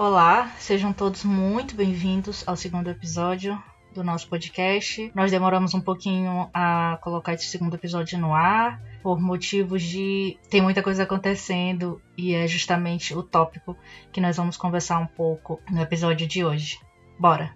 Olá, 0.00 0.52
sejam 0.60 0.92
todos 0.92 1.24
muito 1.24 1.74
bem-vindos 1.74 2.44
ao 2.46 2.54
segundo 2.54 2.88
episódio 2.88 3.60
do 3.92 4.04
nosso 4.04 4.28
podcast. 4.28 5.10
Nós 5.12 5.32
demoramos 5.32 5.74
um 5.74 5.80
pouquinho 5.80 6.48
a 6.54 7.00
colocar 7.02 7.34
esse 7.34 7.46
segundo 7.46 7.74
episódio 7.74 8.16
no 8.16 8.32
ar, 8.32 8.80
por 9.02 9.20
motivos 9.20 9.82
de 9.82 10.38
tem 10.48 10.62
muita 10.62 10.84
coisa 10.84 11.02
acontecendo 11.02 12.00
e 12.16 12.32
é 12.32 12.46
justamente 12.46 13.12
o 13.12 13.24
tópico 13.24 13.76
que 14.12 14.20
nós 14.20 14.36
vamos 14.36 14.56
conversar 14.56 15.00
um 15.00 15.06
pouco 15.08 15.60
no 15.68 15.82
episódio 15.82 16.28
de 16.28 16.44
hoje. 16.44 16.78
Bora! 17.18 17.52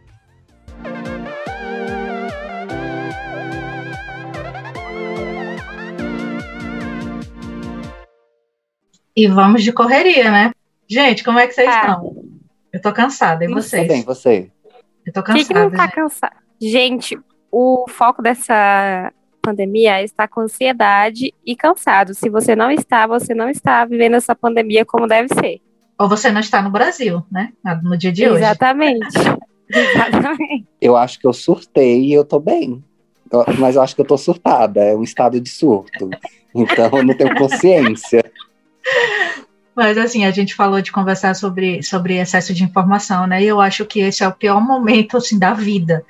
E 9.15 9.29
vamos 9.29 9.63
de 9.63 9.73
correria, 9.73 10.29
né? 10.33 10.51
Gente, 10.89 11.23
como 11.23 11.39
é 11.39 11.47
que 11.47 11.55
vocês 11.55 11.69
ah. 11.69 11.79
estão? 11.79 12.22
Eu 12.73 12.81
tô 12.81 12.93
cansada, 12.93 13.45
e 13.45 13.49
vocês? 13.49 13.87
Tô 13.87 13.93
bem, 13.93 14.03
você? 14.03 14.51
Eu 15.05 15.13
tô 15.13 15.23
cansada. 15.23 15.39
Quem 15.39 15.47
que 15.47 15.55
não 15.55 15.71
tá 15.71 15.89
cansada? 15.91 16.37
Gente, 16.61 17.19
o 17.51 17.85
foco 17.89 18.23
dessa 18.23 19.13
pandemia 19.43 20.01
é 20.01 20.05
estar 20.05 20.29
com 20.29 20.41
ansiedade 20.41 21.35
e 21.45 21.55
cansado. 21.55 22.15
Se 22.15 22.31
você 22.31 22.57
não 22.57 22.71
está, 22.71 23.07
você 23.07 23.35
não 23.35 23.51
está 23.51 23.85
vivendo 23.85 24.15
essa 24.15 24.35
pandemia 24.35 24.87
como 24.87 25.07
deve 25.07 25.29
ser. 25.35 25.61
Ou 25.99 26.09
você 26.09 26.31
não 26.31 26.41
está 26.41 26.63
no 26.63 26.71
Brasil, 26.71 27.23
né? 27.31 27.53
No 27.83 27.97
dia 27.99 28.13
de 28.13 28.27
hoje. 28.27 28.39
Exatamente. 28.39 29.19
Exatamente. 29.69 30.67
Eu 30.81 30.97
acho 30.97 31.19
que 31.19 31.27
eu 31.27 31.33
surtei 31.33 32.01
e 32.05 32.13
eu 32.13 32.25
tô 32.25 32.39
bem. 32.39 32.83
Mas 33.59 33.77
eu 33.77 33.83
acho 33.83 33.95
que 33.95 34.01
eu 34.01 34.07
tô 34.07 34.17
surtada. 34.17 34.81
É 34.81 34.95
um 34.95 35.03
estado 35.03 35.41
de 35.41 35.51
surto. 35.51 36.11
Então 36.55 36.91
eu 36.93 37.05
não 37.05 37.17
tenho 37.17 37.35
consciência. 37.37 38.25
Mas 39.75 39.97
assim, 39.97 40.25
a 40.25 40.31
gente 40.31 40.55
falou 40.55 40.81
de 40.83 40.93
conversar 40.93 41.35
sobre, 41.35 41.83
sobre 41.83 42.19
excesso 42.19 42.53
de 42.53 42.63
informação, 42.63 43.27
né? 43.27 43.43
E 43.43 43.47
eu 43.47 43.61
acho 43.61 43.87
que 43.87 44.01
esse 44.01 44.23
é 44.23 44.29
o 44.29 44.35
pior 44.35 44.61
momento 44.61 45.17
assim 45.17 45.39
da 45.39 45.55
vida 45.55 46.05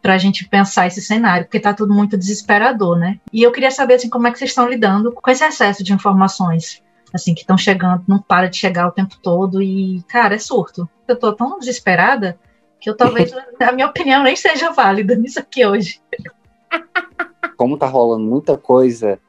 para 0.00 0.14
a 0.14 0.18
gente 0.18 0.48
pensar 0.48 0.88
esse 0.88 1.00
cenário, 1.00 1.44
porque 1.44 1.58
está 1.58 1.72
tudo 1.72 1.94
muito 1.94 2.18
desesperador, 2.18 2.98
né? 2.98 3.20
E 3.32 3.42
eu 3.42 3.52
queria 3.52 3.70
saber 3.70 3.94
assim 3.94 4.10
como 4.10 4.26
é 4.26 4.32
que 4.32 4.38
vocês 4.38 4.50
estão 4.50 4.68
lidando 4.68 5.12
com 5.12 5.30
esse 5.30 5.44
excesso 5.44 5.84
de 5.84 5.92
informações, 5.92 6.82
assim 7.14 7.34
que 7.34 7.42
estão 7.42 7.56
chegando, 7.56 8.02
não 8.08 8.18
para 8.20 8.48
de 8.48 8.56
chegar 8.56 8.88
o 8.88 8.92
tempo 8.92 9.16
todo 9.22 9.62
e 9.62 10.02
cara, 10.08 10.34
é 10.34 10.38
surto. 10.38 10.88
Eu 11.06 11.16
tô 11.16 11.32
tão 11.32 11.58
desesperada 11.58 12.36
que 12.80 12.90
eu 12.90 12.96
talvez 12.96 13.32
a 13.60 13.72
minha 13.72 13.86
opinião 13.86 14.24
nem 14.24 14.34
seja 14.34 14.72
válida 14.72 15.14
nisso 15.14 15.38
aqui 15.38 15.64
hoje. 15.64 16.00
Como 17.56 17.78
tá 17.78 17.86
rolando 17.86 18.24
muita 18.24 18.58
coisa, 18.58 19.20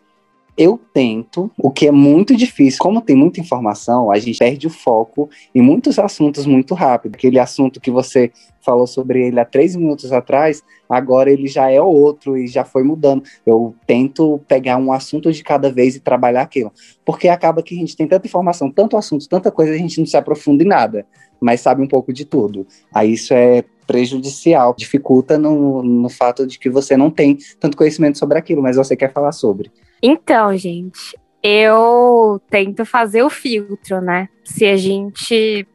eu 0.58 0.80
tento, 0.94 1.52
o 1.58 1.72
que 1.72 1.88
é 1.88 1.92
muito 1.92 2.36
difícil. 2.36 2.80
Como 2.80 3.02
tem 3.02 3.16
muita 3.16 3.40
informação, 3.40 4.12
a 4.12 4.20
gente 4.20 4.38
perde 4.38 4.68
o 4.68 4.70
foco 4.70 5.30
em 5.54 5.62
muitos 5.62 5.98
assuntos 5.98 6.46
muito 6.46 6.73
rápido. 6.76 7.16
Aquele 7.16 7.40
assunto 7.40 7.82
que 7.82 7.90
você 7.90 8.32
falou 8.62 8.86
sobre 8.86 9.28
ele 9.28 9.40
há 9.40 9.46
três 9.46 9.76
minutos 9.76 10.12
atrás, 10.12 10.64
agora 10.88 11.31
ele 11.31 11.48
já 11.48 11.70
é 11.70 11.81
outro 11.81 12.38
e 12.38 12.48
já 12.48 12.64
foi 12.64 12.84
mudando. 12.84 13.24
Eu 13.46 13.76
tento 13.88 14.40
pegar 14.48 14.78
um 14.78 14.92
assunto 14.92 15.31
de 15.31 15.44
cada 15.44 15.72
vez 15.72 15.96
e 15.96 16.00
trabalhar 16.00 16.44
aquilo. 16.44 16.72
Porque 17.04 17.28
acaba 17.28 17.64
que 17.64 17.76
a 17.76 17.78
gente 17.78 17.98
tem 17.98 18.08
tanta 18.08 18.28
informação, 18.28 18.72
tanto 18.72 18.96
assunto, 18.96 19.28
tanta 19.28 19.52
coisa, 19.52 19.74
a 19.74 19.78
gente 19.78 20.00
não 20.00 20.06
se 20.06 20.16
aprofunda 20.16 20.64
em 20.64 20.68
nada, 20.68 21.06
mas 21.42 21.62
sabe 21.62 21.81
um 21.81 21.88
pouco 21.88 22.14
de 22.14 22.26
tudo. 22.26 22.66
Aí 22.94 23.14
isso 23.14 23.34
é 23.34 23.64
prejudicial, 23.88 24.74
dificulta 24.78 25.38
no, 25.38 25.84
no 25.84 26.09
fato 26.09 26.48
de 26.48 26.58
que 26.58 26.70
você 26.70 26.96
não 26.96 27.12
tem 27.12 27.38
tanto 27.59 27.76
conhecimento 27.76 28.18
sobre 28.18 28.38
aquilo, 28.38 28.62
mas 28.62 28.78
você 28.78 28.96
quer 28.96 29.12
falar 29.12 29.31
sobre. 29.31 29.72
Então, 30.06 30.56
gente, 30.58 31.18
eu 31.42 32.42
tento 32.50 32.86
fazer 32.86 33.23
o 33.23 33.30
filtro, 33.30 34.02
né? 34.02 34.28
Se 34.44 34.66
a 34.66 34.76
gente 34.76 35.66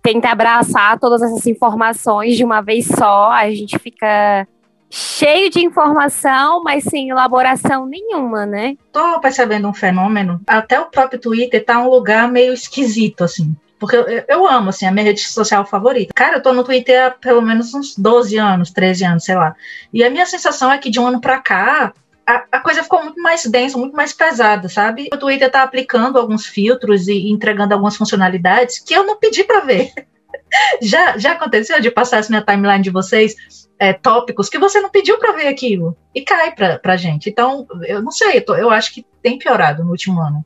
tenta 0.00 0.30
abraçar 0.30 1.00
todas 1.00 1.20
essas 1.20 1.44
informações 1.48 2.36
de 2.36 2.44
uma 2.44 2.60
vez 2.60 2.86
só, 2.86 3.32
a 3.32 3.50
gente 3.50 3.76
fica 3.80 4.46
cheio 4.88 5.50
de 5.50 5.64
informação, 5.64 6.62
mas 6.62 6.84
sem 6.84 7.10
elaboração 7.10 7.86
nenhuma, 7.86 8.46
né? 8.46 8.76
Tô 8.92 9.18
percebendo 9.18 9.66
um 9.66 9.74
fenômeno. 9.74 10.40
Até 10.46 10.78
o 10.78 10.86
próprio 10.86 11.20
Twitter 11.20 11.64
tá 11.64 11.80
um 11.80 11.90
lugar 11.90 12.30
meio 12.30 12.54
esquisito, 12.54 13.24
assim. 13.24 13.52
Porque 13.80 13.96
eu, 13.96 14.04
eu, 14.28 14.46
amo, 14.46 14.68
assim, 14.68 14.86
a 14.86 14.92
minha 14.92 15.06
rede 15.06 15.22
social 15.22 15.66
favorita. 15.66 16.12
Cara, 16.14 16.36
eu 16.36 16.42
tô 16.42 16.52
no 16.52 16.62
Twitter 16.62 17.06
há 17.06 17.10
pelo 17.10 17.42
menos 17.42 17.74
uns 17.74 17.96
12 17.96 18.36
anos, 18.36 18.70
13 18.70 19.04
anos, 19.04 19.24
sei 19.24 19.34
lá. 19.34 19.56
E 19.92 20.04
a 20.04 20.10
minha 20.10 20.26
sensação 20.26 20.70
é 20.70 20.78
que 20.78 20.90
de 20.90 21.00
um 21.00 21.06
ano 21.06 21.20
pra 21.20 21.40
cá, 21.40 21.92
a, 22.26 22.44
a, 22.52 22.60
coisa 22.60 22.82
ficou 22.82 23.02
muito 23.02 23.20
mais 23.20 23.44
densa, 23.46 23.78
muito 23.78 23.96
mais 23.96 24.12
pesada, 24.12 24.68
sabe? 24.68 25.08
O 25.12 25.16
Twitter 25.16 25.46
está 25.46 25.62
aplicando 25.62 26.18
alguns 26.18 26.46
filtros 26.46 27.08
e 27.08 27.30
entregando 27.30 27.74
algumas 27.74 27.96
funcionalidades 27.96 28.78
que 28.78 28.94
eu 28.94 29.04
não 29.04 29.18
pedi 29.18 29.44
para 29.44 29.60
ver. 29.60 29.92
já, 30.82 31.18
já 31.18 31.32
aconteceu 31.32 31.80
de 31.80 31.90
passar 31.90 32.18
essa 32.18 32.30
minha 32.30 32.44
timeline 32.44 32.82
de 32.82 32.90
vocês 32.90 33.34
é, 33.78 33.92
tópicos 33.92 34.48
que 34.48 34.58
você 34.58 34.80
não 34.80 34.90
pediu 34.90 35.18
para 35.18 35.32
ver 35.32 35.48
aquilo 35.48 35.96
e 36.14 36.22
cai 36.22 36.54
pra, 36.54 36.78
pra 36.78 36.96
gente. 36.96 37.30
Então, 37.30 37.66
eu 37.86 38.02
não 38.02 38.10
sei, 38.10 38.38
eu, 38.38 38.44
tô, 38.44 38.54
eu 38.54 38.70
acho 38.70 38.92
que 38.92 39.06
tem 39.22 39.38
piorado 39.38 39.82
no 39.82 39.90
último 39.90 40.20
ano. 40.20 40.44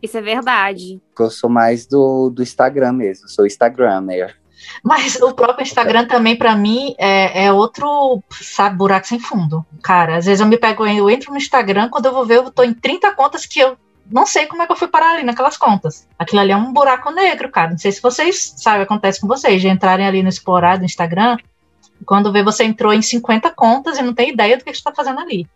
Isso 0.00 0.16
é 0.16 0.22
verdade. 0.22 1.00
Eu 1.18 1.30
sou 1.30 1.48
mais 1.48 1.86
do, 1.86 2.30
do 2.30 2.42
Instagram 2.42 2.92
mesmo, 2.92 3.28
sou 3.28 3.46
Instagrammer. 3.46 4.36
Mas 4.82 5.16
o 5.16 5.32
próprio 5.32 5.62
Instagram 5.62 6.06
também, 6.06 6.36
para 6.36 6.54
mim, 6.56 6.94
é, 6.98 7.44
é, 7.44 7.52
outro, 7.52 8.22
sabe, 8.30 8.76
buraco 8.76 9.06
sem 9.06 9.18
fundo. 9.18 9.64
Cara, 9.82 10.16
às 10.16 10.26
vezes 10.26 10.40
eu 10.40 10.46
me 10.46 10.56
pego, 10.56 10.86
eu 10.86 11.10
entro 11.10 11.30
no 11.30 11.36
Instagram, 11.36 11.88
quando 11.88 12.06
eu 12.06 12.12
vou 12.12 12.24
ver, 12.24 12.38
eu 12.38 12.50
tô 12.50 12.62
em 12.62 12.74
30 12.74 13.12
contas 13.12 13.46
que 13.46 13.60
eu 13.60 13.76
não 14.10 14.26
sei 14.26 14.46
como 14.46 14.62
é 14.62 14.66
que 14.66 14.72
eu 14.72 14.76
fui 14.76 14.88
parar 14.88 15.12
ali 15.12 15.22
naquelas 15.22 15.56
contas. 15.56 16.06
Aquilo 16.18 16.40
ali 16.40 16.52
é 16.52 16.56
um 16.56 16.72
buraco 16.72 17.10
negro, 17.10 17.50
cara. 17.50 17.70
Não 17.70 17.78
sei 17.78 17.92
se 17.92 18.02
vocês 18.02 18.54
sabem, 18.56 18.82
acontece 18.82 19.20
com 19.20 19.26
vocês, 19.26 19.60
de 19.60 19.68
entrarem 19.68 20.06
ali 20.06 20.22
no 20.22 20.28
explorar 20.28 20.78
do 20.78 20.84
Instagram, 20.84 21.36
quando 22.04 22.32
vê 22.32 22.42
você 22.42 22.64
entrou 22.64 22.92
em 22.92 23.02
50 23.02 23.50
contas 23.50 23.98
e 23.98 24.02
não 24.02 24.14
tem 24.14 24.30
ideia 24.30 24.56
do 24.56 24.64
que 24.64 24.70
você 24.72 24.78
está 24.78 24.92
fazendo 24.92 25.20
ali. 25.20 25.46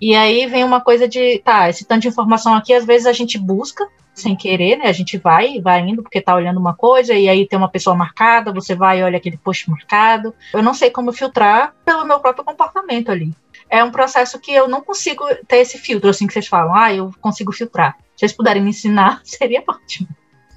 E 0.00 0.14
aí 0.14 0.46
vem 0.46 0.64
uma 0.64 0.80
coisa 0.80 1.08
de, 1.08 1.38
tá, 1.38 1.68
esse 1.68 1.84
tanto 1.84 2.02
de 2.02 2.08
informação 2.08 2.54
aqui, 2.54 2.72
às 2.72 2.84
vezes 2.84 3.06
a 3.06 3.12
gente 3.12 3.38
busca 3.38 3.88
sem 4.14 4.36
querer, 4.36 4.76
né? 4.76 4.86
A 4.86 4.92
gente 4.92 5.16
vai, 5.16 5.60
vai 5.60 5.80
indo 5.80 6.02
porque 6.02 6.20
tá 6.20 6.34
olhando 6.34 6.58
uma 6.58 6.74
coisa 6.74 7.14
e 7.14 7.28
aí 7.28 7.46
tem 7.46 7.58
uma 7.58 7.70
pessoa 7.70 7.96
marcada, 7.96 8.52
você 8.52 8.74
vai 8.74 9.00
e 9.00 9.02
olha 9.02 9.16
aquele 9.16 9.38
post 9.38 9.70
marcado. 9.70 10.34
Eu 10.52 10.62
não 10.62 10.74
sei 10.74 10.90
como 10.90 11.12
filtrar 11.12 11.74
pelo 11.84 12.04
meu 12.04 12.20
próprio 12.20 12.44
comportamento 12.44 13.10
ali. 13.10 13.32
É 13.68 13.82
um 13.82 13.90
processo 13.90 14.38
que 14.38 14.52
eu 14.52 14.68
não 14.68 14.80
consigo 14.80 15.24
ter 15.46 15.58
esse 15.58 15.78
filtro, 15.78 16.10
assim 16.10 16.26
que 16.26 16.32
vocês 16.32 16.48
falam, 16.48 16.74
ah, 16.74 16.92
eu 16.92 17.10
consigo 17.20 17.52
filtrar. 17.52 17.96
Se 18.16 18.20
vocês 18.20 18.32
puderem 18.32 18.62
me 18.62 18.70
ensinar, 18.70 19.20
seria 19.24 19.62
ótimo 19.66 20.08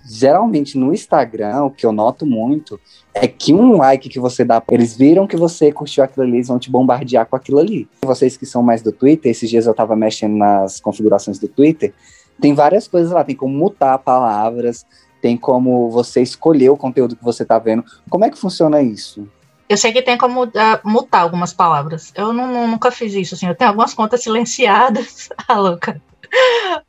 geralmente 0.06 0.78
no 0.78 0.94
Instagram, 0.94 1.64
o 1.64 1.72
que 1.72 1.86
eu 1.86 1.92
noto 1.92 2.26
muito 2.26 2.80
é 3.14 3.28
que 3.28 3.54
um 3.54 3.78
like 3.78 4.10
que 4.10 4.20
você 4.20 4.44
dá, 4.44 4.62
eles 4.72 4.96
viram 4.98 5.28
que 5.28 5.38
você 5.38 5.72
curtiu 5.72 6.04
aquilo 6.04 6.26
ali, 6.26 6.38
eles 6.38 6.48
vão 6.48 6.60
te 6.60 6.70
bombardear 6.70 7.26
com 7.26 7.36
aquilo 7.36 7.60
ali. 7.60 7.88
Vocês 8.04 8.36
que 8.36 8.46
são 8.46 8.64
mais 8.64 8.82
do 8.82 8.92
Twitter, 8.92 9.32
esses 9.32 9.50
dias 9.50 9.68
eu 9.68 9.74
tava 9.74 9.96
mexendo 9.96 10.36
nas 10.36 10.80
configurações 10.80 11.38
do 11.38 11.48
Twitter, 11.48 11.94
tem 12.42 12.54
várias 12.54 12.88
coisas 12.88 13.12
lá, 13.12 13.24
tem 13.24 13.36
como 13.36 13.56
mutar 13.56 13.98
palavras, 14.00 14.86
tem 15.22 15.38
como 15.38 15.90
você 15.90 16.22
escolher 16.22 16.70
o 16.70 16.78
conteúdo 16.78 17.16
que 17.16 17.24
você 17.24 17.46
tá 17.46 17.60
vendo. 17.60 17.84
Como 18.10 18.26
é 18.26 18.30
que 18.30 18.38
funciona 18.38 18.82
isso? 18.82 19.28
Eu 19.70 19.78
sei 19.78 19.94
que 19.94 20.02
tem 20.02 20.18
como 20.18 20.44
uh, 20.44 20.50
mutar 20.84 21.22
algumas 21.22 21.54
palavras. 21.54 22.12
Eu 22.16 22.34
não, 22.34 22.68
nunca 22.68 22.92
fiz 22.92 23.14
isso, 23.14 23.34
assim. 23.34 23.48
Eu 23.48 23.56
tenho 23.56 23.70
algumas 23.70 23.94
contas 23.94 24.22
silenciadas. 24.22 25.30
ah, 25.48 25.58
louca. 25.58 26.02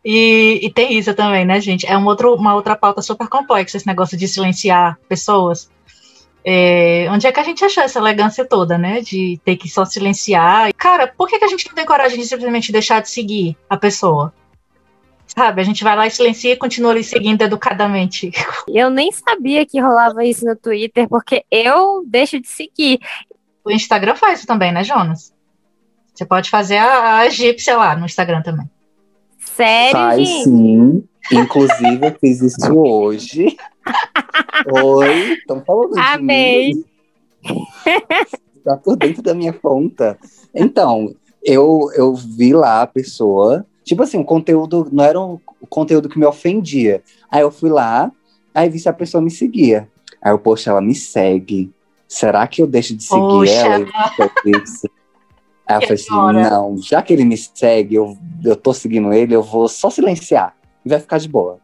E, 0.04 0.60
e, 0.62 0.72
tem 0.72 0.98
isso 0.98 1.14
também, 1.14 1.44
né, 1.44 1.60
gente? 1.60 1.86
É 1.86 1.96
um 1.96 2.04
outro, 2.06 2.34
uma 2.34 2.54
outra 2.54 2.74
pauta 2.74 3.02
super 3.02 3.28
complexa, 3.28 3.76
esse 3.76 3.86
negócio 3.86 4.16
de 4.16 4.26
silenciar 4.26 4.98
pessoas. 5.08 5.70
É, 6.46 7.06
onde 7.10 7.26
é 7.26 7.32
que 7.32 7.40
a 7.40 7.44
gente 7.44 7.64
achou 7.64 7.82
essa 7.82 7.98
elegância 7.98 8.44
toda, 8.44 8.76
né? 8.76 9.00
De 9.00 9.40
ter 9.44 9.56
que 9.56 9.68
só 9.68 9.84
silenciar. 9.84 10.72
Cara, 10.74 11.06
por 11.06 11.28
que, 11.28 11.38
que 11.38 11.44
a 11.44 11.48
gente 11.48 11.66
não 11.66 11.74
tem 11.74 11.86
coragem 11.86 12.18
de 12.18 12.26
simplesmente 12.26 12.70
deixar 12.70 13.00
de 13.00 13.08
seguir 13.08 13.56
a 13.68 13.76
pessoa? 13.76 14.32
Sabe, 15.26 15.62
a 15.62 15.64
gente 15.64 15.82
vai 15.82 15.96
lá 15.96 16.06
e 16.06 16.10
silencia 16.10 16.52
e 16.52 16.56
continua 16.56 16.92
ali 16.92 17.02
seguindo 17.02 17.42
educadamente. 17.42 18.30
Eu 18.68 18.90
nem 18.90 19.10
sabia 19.10 19.64
que 19.66 19.80
rolava 19.80 20.24
isso 20.24 20.44
no 20.44 20.54
Twitter, 20.54 21.08
porque 21.08 21.44
eu 21.50 22.04
deixo 22.06 22.38
de 22.40 22.46
seguir. 22.46 23.00
O 23.64 23.70
Instagram 23.70 24.14
faz 24.14 24.40
isso 24.40 24.46
também, 24.46 24.70
né, 24.70 24.84
Jonas? 24.84 25.32
Você 26.14 26.24
pode 26.24 26.50
fazer 26.50 26.76
a, 26.76 27.18
a 27.18 27.26
egípcia 27.26 27.76
lá 27.76 27.96
no 27.96 28.06
Instagram 28.06 28.42
também. 28.42 28.70
Sério? 29.40 29.92
Faz 29.92 30.28
sim. 30.44 31.02
Inclusive, 31.32 32.06
eu 32.06 32.16
fiz 32.20 32.40
isso 32.40 32.72
hoje. 32.72 33.56
Oi, 34.66 35.34
estão 35.34 35.62
falando 35.64 35.98
Amei. 35.98 36.72
de 36.72 36.78
mim. 36.78 36.84
Tá 38.64 38.76
por 38.76 38.96
dentro 38.96 39.22
da 39.22 39.34
minha 39.34 39.52
conta. 39.52 40.18
Então, 40.54 41.14
eu, 41.42 41.90
eu 41.94 42.14
vi 42.14 42.54
lá 42.54 42.82
a 42.82 42.86
pessoa. 42.86 43.66
Tipo 43.84 44.02
assim, 44.02 44.18
o 44.18 44.24
conteúdo 44.24 44.88
não 44.90 45.04
era 45.04 45.20
o 45.20 45.38
conteúdo 45.68 46.08
que 46.08 46.18
me 46.18 46.24
ofendia. 46.24 47.02
Aí 47.30 47.42
eu 47.42 47.50
fui 47.50 47.68
lá, 47.68 48.10
aí 48.54 48.70
vi 48.70 48.78
se 48.78 48.88
a 48.88 48.92
pessoa 48.92 49.22
me 49.22 49.30
seguia. 49.30 49.88
Aí 50.22 50.32
eu, 50.32 50.38
poxa, 50.38 50.70
ela 50.70 50.80
me 50.80 50.94
segue. 50.94 51.70
Será 52.08 52.46
que 52.46 52.62
eu 52.62 52.66
deixo 52.66 52.96
de 52.96 53.02
seguir 53.02 53.20
poxa. 53.20 53.52
ela? 53.52 53.86
Aí 55.66 55.76
eu 55.76 55.80
falei 55.80 55.94
assim, 55.94 56.50
não, 56.50 56.78
já 56.78 57.02
que 57.02 57.12
ele 57.12 57.24
me 57.24 57.36
segue, 57.36 57.94
eu, 57.94 58.16
eu 58.44 58.54
tô 58.54 58.72
seguindo 58.72 59.12
ele, 59.12 59.34
eu 59.34 59.42
vou 59.42 59.66
só 59.68 59.90
silenciar 59.90 60.54
e 60.84 60.88
vai 60.88 61.00
ficar 61.00 61.18
de 61.18 61.28
boa. 61.28 61.58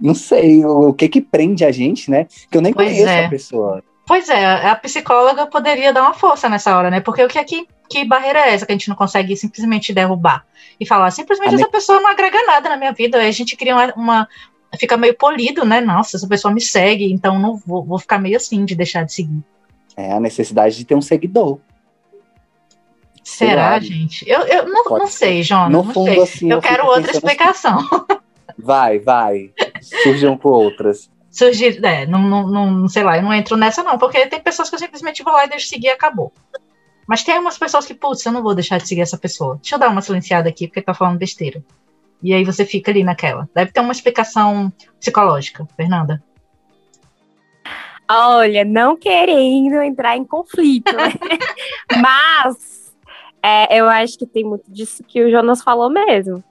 Não 0.00 0.14
sei 0.14 0.64
o, 0.64 0.92
que 0.94 1.08
que 1.08 1.20
prende 1.20 1.64
a 1.64 1.70
gente, 1.70 2.10
né? 2.10 2.26
Que 2.50 2.56
eu 2.56 2.62
nem 2.62 2.72
Pois 2.72 2.88
conheço 2.88 3.08
é. 3.08 3.24
a 3.26 3.28
pessoa. 3.28 3.84
Pois 4.06 4.28
é, 4.28 4.44
a 4.66 4.74
psicóloga 4.74 5.46
poderia 5.46 5.92
dar 5.92 6.02
uma 6.02 6.14
força 6.14 6.48
nessa 6.48 6.76
hora, 6.76 6.90
né? 6.90 7.00
Porque 7.00 7.22
o 7.22 7.28
que 7.28 7.38
é 7.38 7.44
que, 7.44 7.66
que 7.88 8.04
barreira 8.04 8.40
é 8.40 8.54
essa 8.54 8.66
que 8.66 8.72
a 8.72 8.74
gente 8.74 8.88
não 8.88 8.96
consegue 8.96 9.36
simplesmente 9.36 9.92
derrubar? 9.92 10.44
E 10.80 10.86
falar, 10.86 11.10
simplesmente 11.12 11.50
A 11.50 11.52
me- 11.56 11.62
essa 11.62 11.70
pessoa 11.70 12.00
não 12.00 12.10
agrega 12.10 12.42
nada 12.44 12.68
na 12.70 12.76
minha 12.76 12.92
vida. 12.92 13.18
Aí 13.18 13.28
a 13.28 13.32
gente 13.32 13.56
cria 13.56 13.74
uma, 13.76 13.94
uma- 13.94 14.28
Fica 14.78 14.96
meio 14.96 15.14
polido, 15.16 15.64
né? 15.64 15.80
Nossa, 15.80 16.16
essa 16.16 16.26
pessoa 16.28 16.52
me 16.54 16.60
segue, 16.60 17.12
então 17.12 17.38
não 17.38 17.56
vou, 17.56 17.84
vou 17.84 17.98
ficar 17.98 18.18
meio 18.18 18.36
assim 18.36 18.64
de 18.64 18.74
deixar 18.76 19.04
de 19.04 19.12
seguir. 19.12 19.42
É 19.96 20.12
a 20.12 20.20
necessidade 20.20 20.76
de 20.76 20.84
ter 20.84 20.94
um 20.94 21.02
seguidor. 21.02 21.58
Será, 23.22 23.78
gente? 23.78 24.28
Eu, 24.28 24.40
eu 24.40 24.66
não, 24.68 24.84
Pode 24.84 25.00
não 25.00 25.06
sei, 25.10 25.42
Jonas. 25.42 25.72
No 25.72 25.84
não 25.84 25.92
fundo, 25.92 26.10
sei. 26.12 26.22
assim, 26.22 26.50
eu 26.50 26.56
eu 26.56 26.62
quero 26.62 26.84
outra 26.86 27.02
pensando 27.02 27.14
explicação. 27.16 27.86
Vai, 28.58 28.98
vai. 28.98 29.50
Surgiam 29.82 30.36
com 30.36 30.48
outras. 30.48 31.10
Surgir, 31.30 31.84
é, 31.84 32.06
não, 32.06 32.20
não, 32.20 32.46
não, 32.46 32.88
sei 32.88 33.04
lá, 33.04 33.16
eu 33.16 33.22
não 33.22 33.32
entro 33.32 33.56
nessa, 33.56 33.82
não, 33.82 33.96
porque 33.96 34.26
tem 34.26 34.40
pessoas 34.40 34.68
que 34.68 34.74
eu 34.74 34.78
simplesmente 34.80 35.22
vou 35.22 35.32
lá 35.32 35.44
e 35.44 35.48
deixo 35.48 35.68
seguir 35.68 35.86
e 35.86 35.90
acabou. 35.90 36.32
Mas 37.06 37.22
tem 37.22 37.38
umas 37.38 37.58
pessoas 37.58 37.86
que, 37.86 37.94
putz, 37.94 38.24
eu 38.24 38.32
não 38.32 38.42
vou 38.42 38.54
deixar 38.54 38.78
de 38.78 38.86
seguir 38.86 39.00
essa 39.00 39.18
pessoa. 39.18 39.56
Deixa 39.56 39.74
eu 39.74 39.78
dar 39.78 39.88
uma 39.88 40.02
silenciada 40.02 40.48
aqui, 40.48 40.66
porque 40.66 40.82
tá 40.82 40.94
falando 40.94 41.18
besteira. 41.18 41.62
E 42.22 42.34
aí 42.34 42.44
você 42.44 42.64
fica 42.64 42.90
ali 42.90 43.02
naquela. 43.02 43.48
Deve 43.54 43.72
ter 43.72 43.80
uma 43.80 43.92
explicação 43.92 44.72
psicológica, 44.98 45.66
Fernanda. 45.76 46.22
Olha, 48.08 48.64
não 48.64 48.96
querendo 48.96 49.80
entrar 49.82 50.16
em 50.16 50.24
conflito, 50.24 50.92
né? 50.92 51.12
Mas 52.02 52.92
é, 53.42 53.78
eu 53.80 53.88
acho 53.88 54.18
que 54.18 54.26
tem 54.26 54.44
muito 54.44 54.70
disso 54.70 55.02
que 55.04 55.22
o 55.22 55.30
Jonas 55.30 55.62
falou 55.62 55.88
mesmo. 55.88 56.42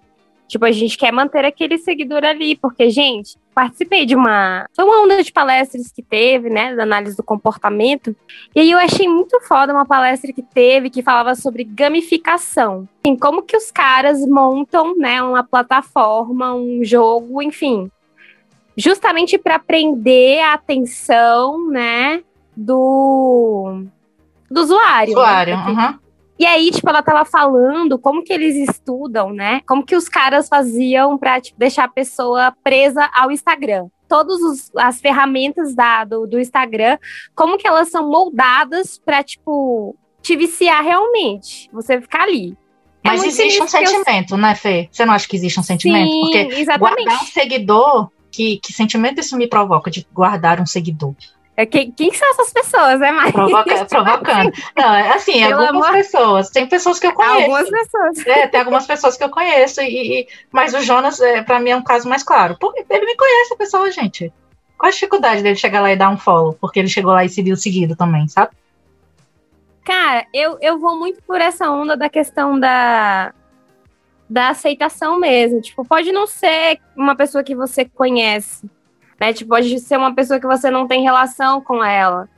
Tipo, 0.49 0.65
a 0.65 0.71
gente 0.71 0.97
quer 0.97 1.13
manter 1.13 1.45
aquele 1.45 1.77
seguidor 1.77 2.25
ali, 2.25 2.55
porque, 2.55 2.89
gente, 2.89 3.37
participei 3.53 4.03
de 4.03 4.15
uma. 4.15 4.65
Foi 4.75 4.83
uma 4.83 5.03
onda 5.03 5.23
de 5.23 5.31
palestras 5.31 5.91
que 5.91 6.01
teve, 6.01 6.49
né? 6.49 6.75
Da 6.75 6.81
análise 6.81 7.15
do 7.15 7.21
comportamento. 7.21 8.15
E 8.55 8.59
aí 8.59 8.71
eu 8.71 8.79
achei 8.79 9.07
muito 9.07 9.39
foda 9.41 9.71
uma 9.71 9.85
palestra 9.85 10.33
que 10.33 10.41
teve 10.41 10.89
que 10.89 11.03
falava 11.03 11.35
sobre 11.35 11.63
gamificação. 11.63 12.89
Assim, 13.05 13.15
como 13.15 13.43
que 13.43 13.55
os 13.55 13.69
caras 13.69 14.25
montam, 14.27 14.97
né, 14.97 15.21
uma 15.21 15.43
plataforma, 15.43 16.55
um 16.55 16.79
jogo, 16.83 17.43
enfim, 17.43 17.91
justamente 18.75 19.37
para 19.37 19.59
prender 19.59 20.41
a 20.43 20.53
atenção, 20.53 21.69
né, 21.69 22.23
do, 22.57 23.83
do 24.49 24.61
usuário. 24.61 25.13
né? 25.13 25.19
Usuário, 25.21 25.55
Porque- 25.57 25.71
aham. 25.71 25.99
E 26.39 26.45
aí, 26.45 26.71
tipo, 26.71 26.89
ela 26.89 27.03
tava 27.03 27.25
falando 27.25 27.99
como 27.99 28.23
que 28.23 28.31
eles 28.31 28.55
estudam, 28.69 29.31
né? 29.33 29.59
Como 29.67 29.85
que 29.85 29.93
os 29.95 30.07
caras 30.07 30.47
faziam 30.47 31.17
pra 31.17 31.41
tipo, 31.41 31.59
deixar 31.59 31.83
a 31.83 31.89
pessoa 31.89 32.53
presa 32.63 33.09
ao 33.13 33.29
Instagram. 33.29 33.87
Todas 34.07 34.71
as 34.77 35.01
ferramentas 35.01 35.75
da, 35.75 36.05
do, 36.05 36.25
do 36.25 36.39
Instagram, 36.39 36.97
como 37.35 37.57
que 37.57 37.67
elas 37.67 37.89
são 37.91 38.09
moldadas 38.09 38.97
pra, 39.05 39.21
tipo, 39.21 39.95
te 40.21 40.37
viciar 40.37 40.81
realmente. 40.81 41.69
Você 41.73 41.99
ficar 41.99 42.23
ali. 42.23 42.57
É 43.03 43.09
Mas 43.09 43.23
existe 43.23 43.61
um 43.61 43.65
que 43.65 43.75
eu- 43.77 43.87
sentimento, 43.87 44.37
né, 44.37 44.55
Fê? 44.55 44.87
Você 44.91 45.05
não 45.05 45.13
acha 45.13 45.27
que 45.27 45.35
existe 45.35 45.59
um 45.59 45.63
sentimento? 45.63 46.09
Sim, 46.09 46.21
Porque 46.21 46.37
exatamente. 46.61 47.03
guardar 47.05 47.23
um 47.23 47.27
seguidor, 47.27 48.09
que, 48.31 48.57
que 48.59 48.71
sentimento 48.73 49.19
isso 49.19 49.37
me 49.37 49.47
provoca 49.47 49.91
de 49.91 50.07
guardar 50.13 50.59
um 50.61 50.65
seguidor? 50.65 51.13
É, 51.61 51.65
Quem, 51.65 51.91
quem 51.91 52.13
são 52.13 52.29
essas 52.29 52.53
pessoas, 52.53 53.01
né, 53.01 53.11
Mari? 53.11 53.33
Provoca, 53.33 53.83
provocando. 53.85 54.49
Não, 54.77 54.93
é 54.95 55.09
assim, 55.13 55.33
Pelo 55.45 55.59
algumas 55.61 55.87
amor- 55.87 55.91
pessoas. 55.91 56.49
Tem 56.49 56.65
pessoas 56.67 56.99
que 56.99 57.07
eu 57.07 57.13
conheço. 57.13 57.41
Algumas 57.41 57.69
pessoas. 57.69 58.27
É, 58.27 58.47
tem 58.47 58.59
algumas 58.61 58.87
pessoas 58.87 59.17
que 59.17 59.23
eu 59.25 59.29
conheço, 59.29 59.81
e, 59.81 60.21
e- 60.21 60.27
mas 60.53 60.73
o 60.73 60.79
Jonas, 60.81 61.19
é, 61.19 61.41
para 61.41 61.59
mim, 61.59 61.71
é 61.71 61.75
um 61.75 61.83
caso 61.83 62.07
mais 62.07 62.23
claro. 62.23 62.55
Porque 62.57 62.85
ele 62.89 63.05
me 63.05 63.15
conhece, 63.17 63.53
a 63.53 63.57
pessoa, 63.57 63.91
gente. 63.91 64.31
Qual 64.77 64.87
a 64.87 64.93
dificuldade 64.93 65.43
dele 65.43 65.57
chegar 65.57 65.81
lá 65.81 65.91
e 65.91 65.97
dar 65.97 66.09
um 66.09 66.17
follow? 66.17 66.53
Porque 66.53 66.79
ele 66.79 66.87
chegou 66.87 67.11
lá 67.11 67.25
e 67.25 67.29
seguiu 67.29 67.57
seguido 67.57 67.93
também, 67.93 68.25
sabe? 68.29 68.51
Cara, 69.83 70.25
eu, 70.33 70.57
eu 70.61 70.79
vou 70.79 70.97
muito 70.97 71.21
por 71.23 71.41
essa 71.41 71.69
onda 71.69 71.97
da 71.97 72.07
questão 72.09 72.57
da, 72.57 73.33
da 74.29 74.49
aceitação 74.49 75.19
mesmo. 75.19 75.59
Tipo, 75.61 75.83
pode 75.83 76.11
não 76.13 76.25
ser 76.25 76.79
uma 76.95 77.15
pessoa 77.17 77.43
que 77.43 77.53
você 77.55 77.83
conhece, 77.83 78.69
né? 79.19 79.33
Tipo, 79.33 79.49
pode 79.49 79.79
ser 79.79 79.97
uma 79.97 80.13
pessoa 80.13 80.39
que 80.39 80.47
você 80.47 80.69
não 80.71 80.87
tem 80.87 81.03
relação 81.03 81.61
com 81.61 81.83
ela. 81.83 82.29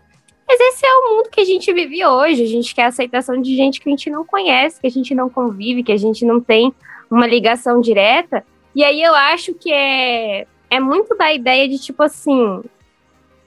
Mas 0.48 0.60
esse 0.60 0.86
é 0.86 0.90
o 0.90 1.16
mundo 1.16 1.30
que 1.30 1.40
a 1.40 1.46
gente 1.46 1.72
vive 1.72 2.06
hoje. 2.06 2.44
A 2.44 2.48
gente 2.48 2.76
quer 2.76 2.86
aceitação 2.86 3.42
de 3.42 3.56
gente 3.56 3.80
que 3.80 3.88
a 3.88 3.92
gente 3.92 4.10
não 4.10 4.26
conhece, 4.26 4.82
que 4.82 4.88
a 4.88 4.92
gente 4.92 5.16
não 5.16 5.30
convive, 5.30 5.84
que 5.84 5.92
a 5.92 5.98
gente 5.98 6.26
não 6.26 6.42
tem 6.42 6.74
uma 7.10 7.26
ligação 7.26 7.80
direta. 7.80 8.44
E 8.76 8.84
aí 8.84 9.02
eu 9.02 9.16
acho 9.16 9.54
que 9.54 9.72
é, 9.72 10.46
é 10.70 10.80
muito 10.80 11.16
da 11.16 11.32
ideia 11.32 11.68
de, 11.70 11.78
tipo 11.78 12.04
assim, 12.04 12.62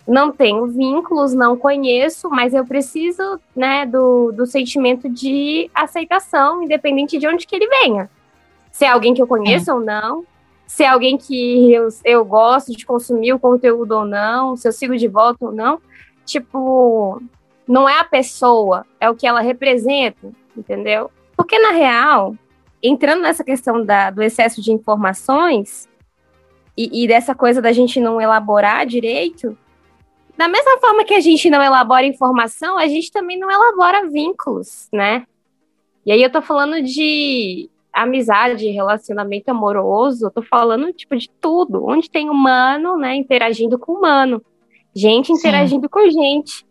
não 0.06 0.30
tenho 0.30 0.66
vínculos, 0.66 1.34
não 1.34 1.56
conheço, 1.56 2.28
mas 2.30 2.54
eu 2.54 2.64
preciso, 2.64 3.40
né, 3.56 3.86
do, 3.86 4.32
do 4.32 4.46
sentimento 4.46 5.08
de 5.08 5.70
aceitação, 5.74 6.62
independente 6.62 7.18
de 7.18 7.26
onde 7.26 7.46
que 7.46 7.56
ele 7.56 7.66
venha. 7.66 8.10
Se 8.70 8.84
é 8.84 8.88
alguém 8.88 9.14
que 9.14 9.22
eu 9.22 9.26
conheço 9.26 9.72
ou 9.72 9.80
não, 9.80 10.24
se 10.66 10.82
é 10.82 10.88
alguém 10.88 11.16
que 11.16 11.72
eu, 11.72 11.88
eu 12.04 12.24
gosto 12.24 12.72
de 12.72 12.86
consumir 12.86 13.32
o 13.32 13.38
conteúdo 13.38 13.92
ou 13.92 14.04
não, 14.04 14.56
se 14.56 14.66
eu 14.66 14.72
sigo 14.72 14.96
de 14.96 15.08
volta 15.08 15.46
ou 15.46 15.52
não. 15.52 15.80
Tipo, 16.24 17.22
não 17.66 17.88
é 17.88 17.98
a 17.98 18.04
pessoa, 18.04 18.86
é 18.98 19.08
o 19.08 19.14
que 19.14 19.26
ela 19.26 19.40
representa, 19.40 20.32
entendeu? 20.56 21.10
Porque, 21.36 21.58
na 21.58 21.70
real, 21.70 22.34
entrando 22.82 23.22
nessa 23.22 23.44
questão 23.44 23.84
da, 23.84 24.10
do 24.10 24.22
excesso 24.22 24.62
de 24.62 24.72
informações 24.72 25.88
e, 26.76 27.04
e 27.04 27.08
dessa 27.08 27.34
coisa 27.34 27.60
da 27.60 27.72
gente 27.72 28.00
não 28.00 28.20
elaborar 28.20 28.86
direito, 28.86 29.56
da 30.36 30.48
mesma 30.48 30.78
forma 30.78 31.04
que 31.04 31.14
a 31.14 31.20
gente 31.20 31.48
não 31.48 31.62
elabora 31.62 32.06
informação, 32.06 32.76
a 32.76 32.86
gente 32.86 33.10
também 33.10 33.38
não 33.38 33.50
elabora 33.50 34.08
vínculos, 34.08 34.88
né? 34.92 35.26
E 36.04 36.12
aí 36.12 36.22
eu 36.22 36.30
tô 36.30 36.42
falando 36.42 36.82
de 36.82 37.70
amizade, 37.94 38.68
relacionamento 38.68 39.50
amoroso, 39.50 40.26
eu 40.26 40.30
tô 40.30 40.42
falando, 40.42 40.92
tipo, 40.92 41.16
de 41.16 41.30
tudo. 41.40 41.84
Onde 41.86 42.10
tem 42.10 42.28
humano, 42.28 42.96
né, 42.96 43.14
interagindo 43.14 43.78
com 43.78 43.92
humano. 43.92 44.42
Gente 44.94 45.28
Sim. 45.28 45.34
interagindo 45.34 45.88
com 45.88 46.10
gente. 46.10 46.66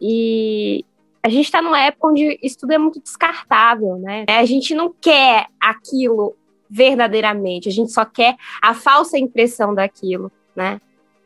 E 0.00 0.84
a 1.22 1.28
gente 1.28 1.50
tá 1.50 1.62
numa 1.62 1.80
época 1.80 2.08
onde 2.08 2.38
isso 2.42 2.58
tudo 2.58 2.72
é 2.72 2.78
muito 2.78 3.00
descartável, 3.00 3.96
né? 3.96 4.26
A 4.28 4.44
gente 4.44 4.74
não 4.74 4.94
quer 5.00 5.46
aquilo 5.60 6.36
verdadeiramente, 6.68 7.68
a 7.68 7.72
gente 7.72 7.92
só 7.92 8.04
quer 8.04 8.36
a 8.60 8.74
falsa 8.74 9.16
impressão 9.16 9.74
daquilo, 9.74 10.30
né? 10.54 10.80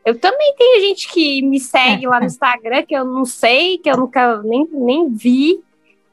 Eu 0.05 0.19
também 0.19 0.55
tenho 0.57 0.81
gente 0.83 1.13
que 1.13 1.43
me 1.43 1.59
segue 1.59 2.07
lá 2.07 2.21
no 2.21 2.27
Instagram 2.27 2.83
que 2.83 2.95
eu 2.95 3.05
não 3.05 3.25
sei, 3.25 3.79
que 3.79 3.91
eu 3.91 3.97
nunca 3.97 4.41
nem, 4.43 4.69
nem 4.71 5.09
vi. 5.09 5.61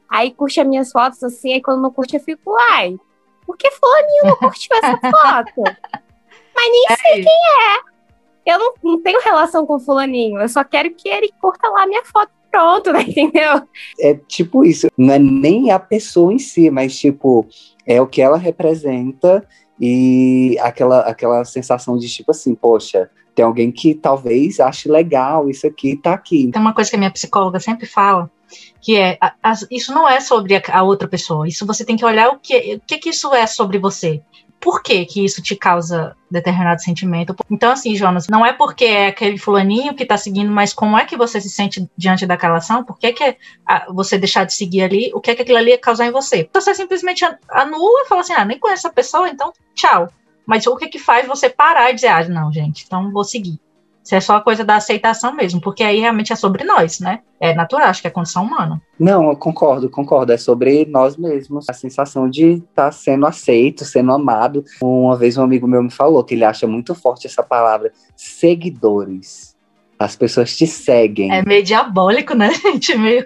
Aí 0.08 0.32
curte 0.32 0.60
as 0.60 0.66
minhas 0.66 0.90
fotos 0.90 1.22
assim, 1.22 1.52
aí 1.52 1.62
quando 1.62 1.82
não 1.82 1.90
curte 1.92 2.16
eu 2.16 2.20
fico, 2.20 2.56
ai, 2.72 2.96
por 3.46 3.56
que 3.56 3.70
fulaninho 3.70 4.24
não 4.24 4.36
curtiu 4.36 4.76
essa 4.76 4.98
foto? 5.00 5.62
Mas 6.54 6.70
nem 6.70 6.96
sei 6.96 7.22
quem 7.22 7.32
é. 7.32 7.96
Eu 8.46 8.58
não, 8.58 8.74
não 8.82 9.02
tenho 9.02 9.20
relação 9.20 9.66
com 9.66 9.78
fulaninho, 9.78 10.40
eu 10.40 10.48
só 10.48 10.62
quero 10.62 10.92
que 10.94 11.08
ele 11.08 11.32
curta 11.40 11.68
lá 11.68 11.82
a 11.82 11.86
minha 11.86 12.04
foto 12.04 12.30
pronto, 12.50 12.92
né? 12.92 13.02
Entendeu? 13.06 13.62
É 14.00 14.14
tipo 14.14 14.64
isso, 14.64 14.88
não 14.96 15.14
é 15.14 15.18
nem 15.18 15.70
a 15.70 15.78
pessoa 15.78 16.32
em 16.32 16.38
si, 16.38 16.70
mas 16.70 16.98
tipo, 16.98 17.46
é 17.86 18.00
o 18.00 18.06
que 18.06 18.22
ela 18.22 18.38
representa 18.38 19.46
e 19.80 20.56
aquela, 20.60 21.00
aquela 21.00 21.44
sensação 21.44 21.98
de 21.98 22.08
tipo 22.08 22.30
assim, 22.30 22.54
poxa, 22.54 23.10
tem 23.34 23.44
alguém 23.44 23.70
que 23.70 23.94
talvez 23.94 24.58
ache 24.58 24.88
legal 24.88 25.50
isso 25.50 25.66
aqui, 25.66 25.96
tá 25.96 26.14
aqui. 26.14 26.50
Tem 26.50 26.62
uma 26.62 26.72
coisa 26.72 26.88
que 26.88 26.96
a 26.96 26.98
minha 26.98 27.10
psicóloga 27.10 27.60
sempre 27.60 27.86
fala, 27.86 28.30
que 28.80 28.96
é, 28.96 29.18
a- 29.20 29.34
as- 29.42 29.66
isso 29.70 29.92
não 29.92 30.08
é 30.08 30.20
sobre 30.20 30.56
a, 30.56 30.62
a 30.72 30.82
outra 30.82 31.08
pessoa, 31.08 31.48
isso 31.48 31.66
você 31.66 31.84
tem 31.84 31.96
que 31.96 32.04
olhar 32.04 32.28
o 32.28 32.38
que, 32.38 32.76
o 32.76 32.80
que 32.80 32.98
que 32.98 33.10
isso 33.10 33.32
é 33.34 33.46
sobre 33.46 33.78
você. 33.78 34.22
Por 34.58 34.82
que 34.82 35.04
que 35.04 35.22
isso 35.24 35.42
te 35.42 35.54
causa 35.54 36.16
determinado 36.30 36.82
sentimento? 36.82 37.36
Então, 37.50 37.70
assim, 37.70 37.94
Jonas, 37.94 38.26
não 38.26 38.44
é 38.44 38.52
porque 38.54 38.86
é 38.86 39.08
aquele 39.08 39.36
fulaninho 39.36 39.94
que 39.94 40.04
tá 40.06 40.16
seguindo, 40.16 40.50
mas 40.50 40.72
como 40.72 40.96
é 40.98 41.04
que 41.04 41.16
você 41.16 41.40
se 41.40 41.50
sente 41.50 41.86
diante 41.96 42.26
daquela 42.26 42.56
ação? 42.56 42.82
Por 42.82 42.98
que 42.98 43.12
que 43.12 43.36
você 43.92 44.16
deixar 44.18 44.44
de 44.44 44.54
seguir 44.54 44.82
ali? 44.82 45.10
O 45.14 45.20
que 45.20 45.30
é 45.30 45.34
que 45.34 45.42
aquilo 45.42 45.58
ali 45.58 45.70
ia 45.72 45.78
causar 45.78 46.06
em 46.06 46.10
você? 46.10 46.38
Então, 46.40 46.60
você 46.60 46.74
simplesmente 46.74 47.24
an- 47.24 47.38
anula 47.50 48.02
e 48.04 48.08
fala 48.08 48.22
assim, 48.22 48.32
ah, 48.32 48.44
nem 48.46 48.58
conheço 48.58 48.86
essa 48.86 48.94
pessoa, 48.94 49.28
então 49.28 49.52
tchau. 49.74 50.08
Mas 50.46 50.66
o 50.66 50.74
que 50.76 50.88
que 50.88 50.98
faz 50.98 51.26
você 51.26 51.50
parar 51.50 51.90
e 51.90 51.94
dizer, 51.94 52.08
ah, 52.08 52.26
não, 52.28 52.50
gente, 52.52 52.84
então 52.86 53.12
vou 53.12 53.24
seguir. 53.24 53.60
Isso 54.06 54.14
é 54.14 54.20
só 54.20 54.36
a 54.36 54.40
coisa 54.40 54.62
da 54.62 54.76
aceitação 54.76 55.34
mesmo, 55.34 55.60
porque 55.60 55.82
aí 55.82 55.98
realmente 55.98 56.32
é 56.32 56.36
sobre 56.36 56.62
nós, 56.62 57.00
né? 57.00 57.22
É 57.40 57.52
natural, 57.52 57.88
acho 57.88 58.00
que 58.00 58.06
é 58.06 58.10
condição 58.10 58.44
humana. 58.44 58.80
Não, 58.96 59.30
eu 59.30 59.36
concordo, 59.36 59.90
concordo. 59.90 60.32
É 60.32 60.36
sobre 60.38 60.84
nós 60.84 61.16
mesmos. 61.16 61.68
A 61.68 61.72
sensação 61.72 62.30
de 62.30 62.62
estar 62.70 62.92
sendo 62.92 63.26
aceito, 63.26 63.84
sendo 63.84 64.12
amado. 64.12 64.64
Uma 64.80 65.16
vez 65.16 65.36
um 65.36 65.42
amigo 65.42 65.66
meu 65.66 65.82
me 65.82 65.90
falou 65.90 66.22
que 66.22 66.34
ele 66.34 66.44
acha 66.44 66.68
muito 66.68 66.94
forte 66.94 67.26
essa 67.26 67.42
palavra, 67.42 67.92
seguidores. 68.14 69.56
As 69.98 70.14
pessoas 70.14 70.56
te 70.56 70.68
seguem. 70.68 71.32
É 71.34 71.44
meio 71.44 71.64
diabólico, 71.64 72.32
né, 72.32 72.52
gente? 72.62 72.96
Meio. 72.96 73.24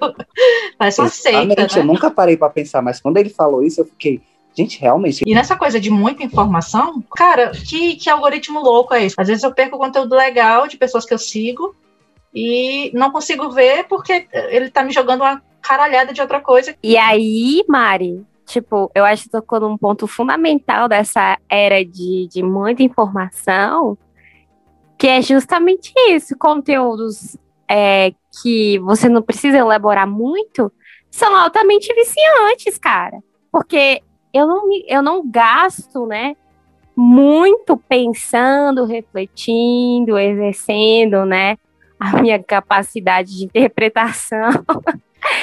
Parece 0.78 0.99
uma 1.02 1.10
seita, 1.10 1.42
Exatamente, 1.42 1.76
eu 1.76 1.84
né? 1.84 1.92
nunca 1.92 2.10
parei 2.10 2.38
para 2.38 2.49
pensar, 2.49 2.80
mas 2.80 2.99
quando 3.02 3.18
ele 3.18 3.28
falou 3.28 3.62
isso, 3.62 3.82
eu 3.82 3.84
fiquei, 3.84 4.22
Gente, 4.54 4.80
realmente. 4.80 5.23
E 5.26 5.35
nessa 5.35 5.57
coisa 5.57 5.80
de 5.80 5.90
muita 5.90 6.23
informação, 6.23 7.02
cara, 7.14 7.52
que, 7.52 7.97
que 7.97 8.11
algoritmo 8.11 8.61
louco 8.61 8.95
é 8.95 9.04
esse? 9.04 9.14
Às 9.19 9.28
vezes 9.28 9.45
eu 9.45 9.54
perco 9.54 9.78
conteúdo 9.78 10.14
legal 10.14 10.66
de 10.66 10.76
pessoas 10.76 11.04
que 11.04 11.14
eu 11.14 11.19
sigo 11.19 11.75
e 12.35 12.90
não 12.95 13.11
consigo 13.11 13.50
ver 13.50 13.85
porque 13.88 14.26
ele 14.33 14.71
tá 14.71 14.83
me 14.83 14.92
jogando 14.92 15.23
uma 15.23 15.42
caralhada 15.62 16.12
de 16.12 16.21
outra 16.21 16.40
coisa. 16.40 16.75
E 16.83 16.97
aí, 16.97 17.64
Mari, 17.69 18.25
tipo, 18.45 18.90
eu 18.95 19.04
acho 19.04 19.25
que 19.25 19.30
tocou 19.30 19.61
num 19.61 19.76
ponto 19.76 20.07
fundamental 20.07 20.88
dessa 20.88 21.38
era 21.49 21.85
de, 21.85 22.28
de 22.28 22.42
muita 22.42 22.83
informação, 22.83 23.97
que 24.99 25.07
é 25.07 25.23
justamente 25.23 25.92
isso, 26.09 26.37
conteúdos 26.37 27.37
é, 27.69 28.12
que 28.42 28.78
você 28.80 29.09
não 29.09 29.23
precisa 29.23 29.59
elaborar 29.59 30.07
muito, 30.07 30.73
são 31.11 31.35
altamente 31.37 31.92
viciantes, 31.95 32.76
cara. 32.76 33.19
Porque 33.52 34.02
eu 34.32 34.46
não, 34.46 34.62
eu 34.87 35.02
não 35.02 35.28
gasto, 35.28 36.06
né, 36.06 36.37
muito 36.96 37.76
pensando, 37.76 38.84
refletindo, 38.84 40.18
exercendo, 40.18 41.25
né, 41.25 41.56
a 41.99 42.20
minha 42.20 42.42
capacidade 42.42 43.37
de 43.37 43.44
interpretação. 43.44 44.50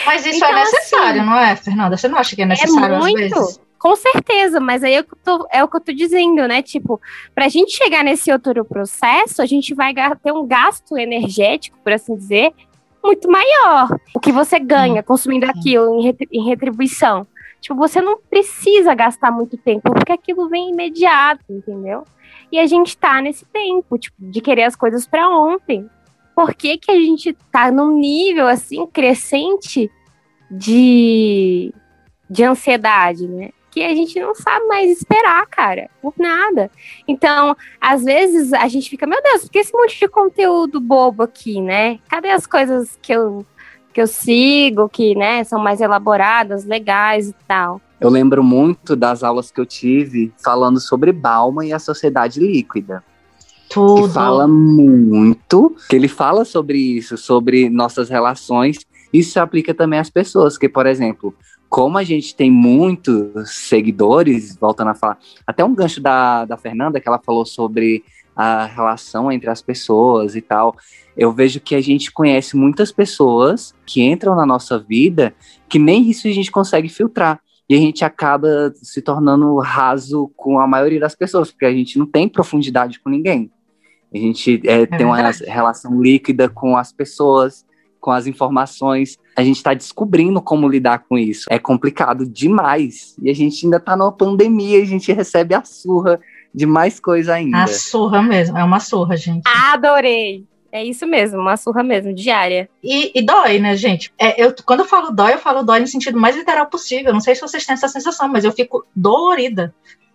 Mas 0.06 0.26
isso 0.26 0.44
é 0.44 0.50
então, 0.50 0.50
é 0.50 0.60
necessário, 0.62 1.22
assim, 1.22 1.30
não 1.30 1.38
é, 1.38 1.56
Fernanda? 1.56 1.98
Você 1.98 2.08
não 2.08 2.18
acha 2.18 2.36
que 2.36 2.42
é, 2.42 2.46
é 2.46 2.48
necessário 2.48 2.96
é 2.96 3.00
muito, 3.00 3.24
às 3.24 3.30
vezes? 3.30 3.68
Com 3.78 3.96
certeza, 3.96 4.60
mas 4.60 4.84
aí 4.84 4.96
é 4.96 5.02
o, 5.02 5.04
que 5.04 5.14
eu 5.14 5.20
tô, 5.24 5.48
é 5.52 5.64
o 5.64 5.68
que 5.68 5.78
eu 5.78 5.82
tô 5.82 5.94
dizendo, 5.94 6.48
né? 6.48 6.64
Tipo, 6.64 7.00
pra 7.36 7.48
gente 7.48 7.78
chegar 7.78 8.04
nesse 8.04 8.32
outro 8.32 8.66
processo, 8.66 9.42
a 9.42 9.46
gente 9.46 9.76
vai 9.76 9.94
ter 9.94 10.32
um 10.32 10.48
gasto 10.48 10.98
energético, 10.98 11.78
por 11.84 11.94
assim 11.94 12.16
dizer, 12.16 12.54
muito 13.04 13.30
maior. 13.30 13.96
O 14.16 14.20
que 14.20 14.32
você 14.32 14.60
ganha 14.60 15.04
consumindo 15.04 15.46
aquilo 15.46 16.02
em 16.32 16.44
retribuição. 16.44 17.28
Tipo, 17.60 17.76
você 17.76 18.02
não 18.02 18.18
precisa 18.18 18.94
gastar 18.94 19.32
muito 19.32 19.58
tempo, 19.58 19.92
porque 19.92 20.12
aquilo 20.12 20.48
vem 20.48 20.72
imediato, 20.72 21.44
entendeu? 21.50 22.04
E 22.52 22.60
a 22.60 22.66
gente 22.66 22.98
tá 22.98 23.22
nesse 23.22 23.46
tempo, 23.46 23.98
tipo, 23.98 24.16
de 24.20 24.42
querer 24.42 24.64
as 24.64 24.76
coisas 24.76 25.08
para 25.08 25.30
ontem. 25.30 25.90
Por 26.36 26.54
que, 26.54 26.78
que 26.78 26.92
a 26.92 26.96
gente 26.96 27.34
tá 27.52 27.72
num 27.72 27.98
nível, 27.98 28.48
assim, 28.48 28.86
crescente 28.88 29.92
de, 30.50 31.74
de 32.30 32.44
ansiedade, 32.44 33.28
né? 33.28 33.50
Que 33.72 33.84
a 33.84 33.94
gente 33.94 34.20
não 34.20 34.34
sabe 34.34 34.66
mais 34.68 34.90
esperar, 34.90 35.46
cara, 35.48 35.90
por 36.02 36.14
nada. 36.18 36.72
Então, 37.08 37.56
às 37.82 38.04
vezes 38.04 38.54
a 38.54 38.68
gente 38.68 38.90
fica, 38.90 39.06
meu 39.06 39.22
Deus, 39.22 39.42
por 39.44 39.52
que 39.52 39.60
esse 39.60 39.74
monte 39.74 40.00
de 40.00 40.08
conteúdo 40.08 40.80
bobo 40.80 41.24
aqui, 41.24 41.62
né? 41.62 42.00
Cadê 42.08 42.30
as 42.30 42.48
coisas 42.48 42.98
que 43.02 43.12
eu 43.12 43.46
que 43.98 44.02
eu 44.02 44.06
sigo, 44.06 44.88
que 44.88 45.16
né, 45.16 45.44
são 45.44 45.60
mais 45.60 45.82
elaboradas, 45.82 46.66
legais 46.66 47.30
e 47.30 47.36
tal. 47.48 47.82
Eu 48.00 48.12
lembro 48.12 48.44
muito 48.44 48.96
das 48.96 49.24
aulas 49.24 49.50
que 49.50 49.60
eu 49.60 49.66
tive 49.66 50.32
falando 50.38 50.80
sobre 50.80 51.12
Bauman 51.12 51.66
e 51.66 51.74
a 51.74 51.80
sociedade 51.80 52.40
líquida. 52.40 53.04
Tudo. 53.68 54.04
Que 54.04 54.14
fala 54.14 54.48
muito, 54.48 55.76
que 55.90 55.96
ele 55.96 56.08
fala 56.08 56.46
sobre 56.46 56.78
isso, 56.78 57.18
sobre 57.18 57.72
nossas 57.72 58.08
relações. 58.08 58.78
Isso 59.12 59.32
se 59.32 59.40
aplica 59.40 59.74
também 59.74 59.98
às 59.98 60.12
pessoas, 60.12 60.60
que, 60.60 60.70
por 60.70 60.86
exemplo, 60.86 61.34
como 61.68 61.98
a 61.98 62.04
gente 62.04 62.36
tem 62.36 62.52
muitos 62.52 63.50
seguidores, 63.50 64.56
voltando 64.58 64.92
a 64.92 64.96
falar, 64.96 65.18
até 65.48 65.66
um 65.66 65.74
gancho 65.74 66.00
da, 66.00 66.46
da 66.46 66.56
Fernanda, 66.56 67.00
que 67.00 67.10
ela 67.10 67.18
falou 67.18 67.48
sobre 67.48 68.04
a 68.38 68.66
relação 68.66 69.32
entre 69.32 69.50
as 69.50 69.62
pessoas 69.62 70.36
e 70.36 70.42
tal 70.42 70.76
eu 71.18 71.32
vejo 71.32 71.60
que 71.60 71.74
a 71.74 71.82
gente 71.82 72.12
conhece 72.12 72.56
muitas 72.56 72.92
pessoas 72.92 73.74
que 73.86 74.04
entram 74.04 74.36
na 74.36 74.46
nossa 74.46 74.78
vida 74.78 75.34
que 75.68 75.80
nem 75.80 76.08
isso 76.10 76.28
a 76.28 76.32
gente 76.32 76.52
consegue 76.52 76.88
filtrar. 76.88 77.42
E 77.68 77.76
a 77.76 77.78
gente 77.78 78.06
acaba 78.06 78.72
se 78.76 79.02
tornando 79.02 79.58
raso 79.58 80.32
com 80.38 80.58
a 80.60 80.68
maioria 80.68 81.02
das 81.02 81.16
pessoas, 81.16 81.52
porque 81.52 81.66
a 81.66 81.74
gente 81.74 82.00
não 82.00 82.06
tem 82.06 82.30
profundidade 82.30 83.00
com 83.00 83.10
ninguém. 83.10 83.52
A 84.14 84.18
gente 84.18 84.62
é, 84.64 84.84
é 84.84 84.86
tem 84.86 85.06
uma 85.06 85.18
relação 85.18 86.02
líquida 86.02 86.48
com 86.48 86.78
as 86.78 86.94
pessoas, 86.94 87.66
com 88.00 88.12
as 88.12 88.26
informações. 88.26 89.18
A 89.36 89.44
gente 89.44 89.58
está 89.58 89.74
descobrindo 89.74 90.42
como 90.42 90.70
lidar 90.70 91.00
com 91.00 91.18
isso. 91.18 91.46
É 91.50 91.60
complicado 91.60 92.26
demais. 92.26 93.18
E 93.22 93.30
a 93.30 93.36
gente 93.36 93.66
ainda 93.66 93.78
está 93.78 93.98
numa 93.98 94.14
pandemia, 94.14 94.82
a 94.82 94.86
gente 94.86 95.12
recebe 95.12 95.54
a 95.54 95.64
surra 95.66 96.22
de 96.58 96.66
mais 96.66 97.00
coisa 97.00 97.36
ainda. 97.36 97.62
A 97.64 97.68
surra 97.68 98.20
mesmo, 98.20 98.58
é 98.58 98.64
uma 98.64 98.80
surra, 98.80 99.16
gente. 99.16 99.44
Adorei! 99.46 100.44
É 100.72 100.84
isso 100.84 101.06
mesmo, 101.06 101.40
uma 101.40 101.56
surra 101.56 101.84
mesmo, 101.84 102.14
diária. 102.14 102.68
E, 102.84 103.12
e 103.14 103.22
dói, 103.22 103.60
né, 103.60 103.76
gente? 103.78 104.12
É, 104.18 104.44
eu, 104.44 104.54
quando 104.66 104.80
eu 104.80 104.88
falo 104.88 105.12
dói, 105.12 105.36
eu 105.36 105.38
falo 105.38 105.62
dói 105.62 105.80
no 105.80 105.88
sentido 105.88 106.20
mais 106.20 106.36
literal 106.36 106.66
possível. 106.66 107.14
Não 107.14 107.20
sei 107.20 107.36
se 107.36 107.42
vocês 107.42 107.64
têm 107.64 107.74
essa 107.74 107.88
sensação, 107.88 108.28
mas 108.28 108.44
eu 108.44 108.52
fico 108.52 108.84
dolorida. 108.96 109.74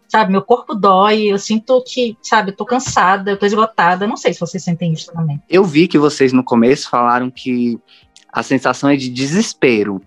Sabe, 0.09 0.33
meu 0.33 0.43
corpo 0.43 0.75
dói, 0.75 1.27
eu 1.27 1.39
sinto 1.39 1.81
que, 1.87 2.19
sabe, 2.21 2.51
eu 2.51 2.57
tô 2.57 2.67
cansada, 2.67 3.31
eu 3.31 3.39
tô 3.39 3.47
esgotada. 3.47 4.05
Não 4.05 4.17
sei 4.17 4.35
se 4.35 4.41
vocês 4.41 4.65
sentem 4.65 4.93
isso 4.93 5.13
também. 5.13 5.41
Eu 5.49 5.63
vi 5.63 5.87
que 5.87 5.97
vocês 5.97 6.33
no 6.33 6.43
começo 6.43 6.91
falaram 6.91 7.31
que 7.31 7.79
a 8.33 8.43
sensação 8.43 8.91
é 8.91 8.97
de 8.97 9.09
desespero. 9.09 10.03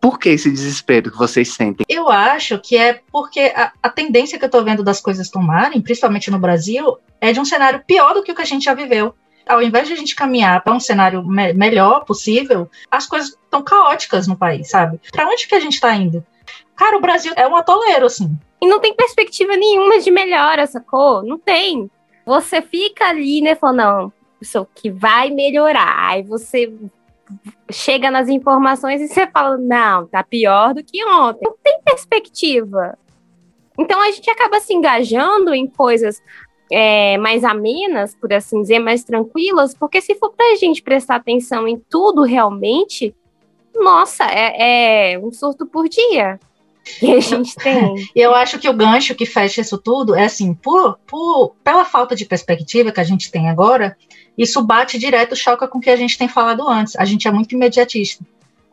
Por 0.00 0.18
que 0.18 0.28
esse 0.28 0.50
desespero 0.50 1.10
que 1.10 1.18
vocês 1.18 1.52
sentem? 1.52 1.84
Eu 1.88 2.08
acho 2.08 2.58
que 2.58 2.76
é 2.76 3.00
porque 3.10 3.52
a, 3.54 3.72
a 3.82 3.88
tendência 3.88 4.38
que 4.38 4.44
eu 4.44 4.50
tô 4.50 4.62
vendo 4.62 4.82
das 4.82 5.00
coisas 5.00 5.28
tomarem, 5.28 5.80
principalmente 5.80 6.30
no 6.30 6.38
Brasil, 6.38 6.98
é 7.20 7.32
de 7.32 7.40
um 7.40 7.44
cenário 7.44 7.82
pior 7.86 8.14
do 8.14 8.22
que 8.22 8.30
o 8.30 8.34
que 8.34 8.42
a 8.42 8.46
gente 8.46 8.64
já 8.64 8.74
viveu 8.74 9.14
ao 9.48 9.62
invés 9.62 9.88
de 9.88 9.94
a 9.94 9.96
gente 9.96 10.14
caminhar 10.14 10.62
para 10.62 10.74
um 10.74 10.80
cenário 10.80 11.26
me 11.26 11.52
melhor 11.54 12.04
possível, 12.04 12.70
as 12.90 13.06
coisas 13.06 13.30
estão 13.30 13.62
caóticas 13.62 14.28
no 14.28 14.36
país, 14.36 14.68
sabe? 14.68 15.00
Para 15.10 15.26
onde 15.26 15.48
que 15.48 15.54
a 15.54 15.60
gente 15.60 15.74
está 15.74 15.94
indo? 15.94 16.24
Cara, 16.76 16.96
o 16.96 17.00
Brasil 17.00 17.32
é 17.34 17.48
um 17.48 17.56
atoleiro, 17.56 18.06
assim. 18.06 18.38
E 18.60 18.66
não 18.66 18.78
tem 18.78 18.94
perspectiva 18.94 19.56
nenhuma 19.56 19.98
de 19.98 20.10
melhora, 20.10 20.66
sacou? 20.66 21.22
Não 21.22 21.38
tem. 21.38 21.90
Você 22.26 22.60
fica 22.60 23.06
ali, 23.06 23.40
né, 23.40 23.54
falando, 23.54 23.76
não, 23.76 24.12
isso 24.40 24.66
que 24.74 24.90
vai 24.90 25.30
melhorar. 25.30 26.10
Aí 26.10 26.22
você 26.22 26.72
chega 27.70 28.10
nas 28.10 28.28
informações 28.28 29.00
e 29.00 29.08
você 29.08 29.26
fala, 29.26 29.56
não, 29.56 30.06
tá 30.06 30.22
pior 30.22 30.74
do 30.74 30.82
que 30.82 31.04
ontem. 31.04 31.44
Não 31.44 31.56
tem 31.62 31.80
perspectiva. 31.84 32.98
Então 33.78 34.00
a 34.00 34.10
gente 34.10 34.28
acaba 34.28 34.60
se 34.60 34.74
engajando 34.74 35.54
em 35.54 35.66
coisas 35.66 36.20
é, 36.70 37.16
mais 37.18 37.44
amenas, 37.44 38.14
por 38.14 38.32
assim 38.32 38.62
dizer, 38.62 38.78
mais 38.78 39.04
tranquilas, 39.04 39.74
porque 39.74 40.00
se 40.00 40.14
for 40.16 40.32
para 40.32 40.52
a 40.52 40.56
gente 40.56 40.82
prestar 40.82 41.16
atenção 41.16 41.66
em 41.66 41.78
tudo 41.78 42.22
realmente, 42.22 43.14
nossa, 43.74 44.24
é, 44.24 45.12
é 45.12 45.18
um 45.18 45.30
surto 45.30 45.64
por 45.66 45.88
dia 45.88 46.38
que 46.98 47.12
a 47.12 47.20
gente 47.20 47.54
tem. 47.62 47.94
Eu 48.14 48.34
acho 48.34 48.58
que 48.58 48.68
o 48.68 48.74
gancho 48.74 49.14
que 49.14 49.26
fecha 49.26 49.60
isso 49.60 49.78
tudo 49.78 50.14
é 50.14 50.24
assim, 50.24 50.54
por, 50.54 50.98
por, 51.06 51.54
pela 51.62 51.84
falta 51.84 52.14
de 52.14 52.24
perspectiva 52.24 52.92
que 52.92 53.00
a 53.00 53.04
gente 53.04 53.30
tem 53.30 53.48
agora, 53.48 53.96
isso 54.36 54.62
bate 54.62 54.98
direto, 54.98 55.34
choca 55.34 55.66
com 55.66 55.78
o 55.78 55.80
que 55.80 55.90
a 55.90 55.96
gente 55.96 56.16
tem 56.16 56.28
falado 56.28 56.68
antes. 56.68 56.96
A 56.96 57.04
gente 57.04 57.26
é 57.26 57.30
muito 57.30 57.54
imediatista 57.54 58.24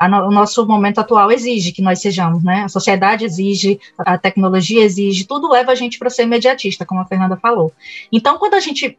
no, 0.09 0.27
o 0.27 0.31
nosso 0.31 0.65
momento 0.65 0.99
atual 0.99 1.31
exige 1.31 1.71
que 1.71 1.81
nós 1.81 2.01
sejamos, 2.01 2.43
né? 2.43 2.63
A 2.63 2.69
sociedade 2.69 3.23
exige, 3.23 3.79
a 3.97 4.17
tecnologia 4.17 4.83
exige, 4.83 5.25
tudo 5.25 5.49
leva 5.49 5.71
a 5.71 5.75
gente 5.75 5.97
para 5.97 6.09
ser 6.09 6.23
imediatista, 6.23 6.85
como 6.85 6.99
a 6.99 7.05
Fernanda 7.05 7.37
falou. 7.37 7.71
Então, 8.11 8.37
quando 8.37 8.55
a 8.55 8.59
gente 8.59 8.97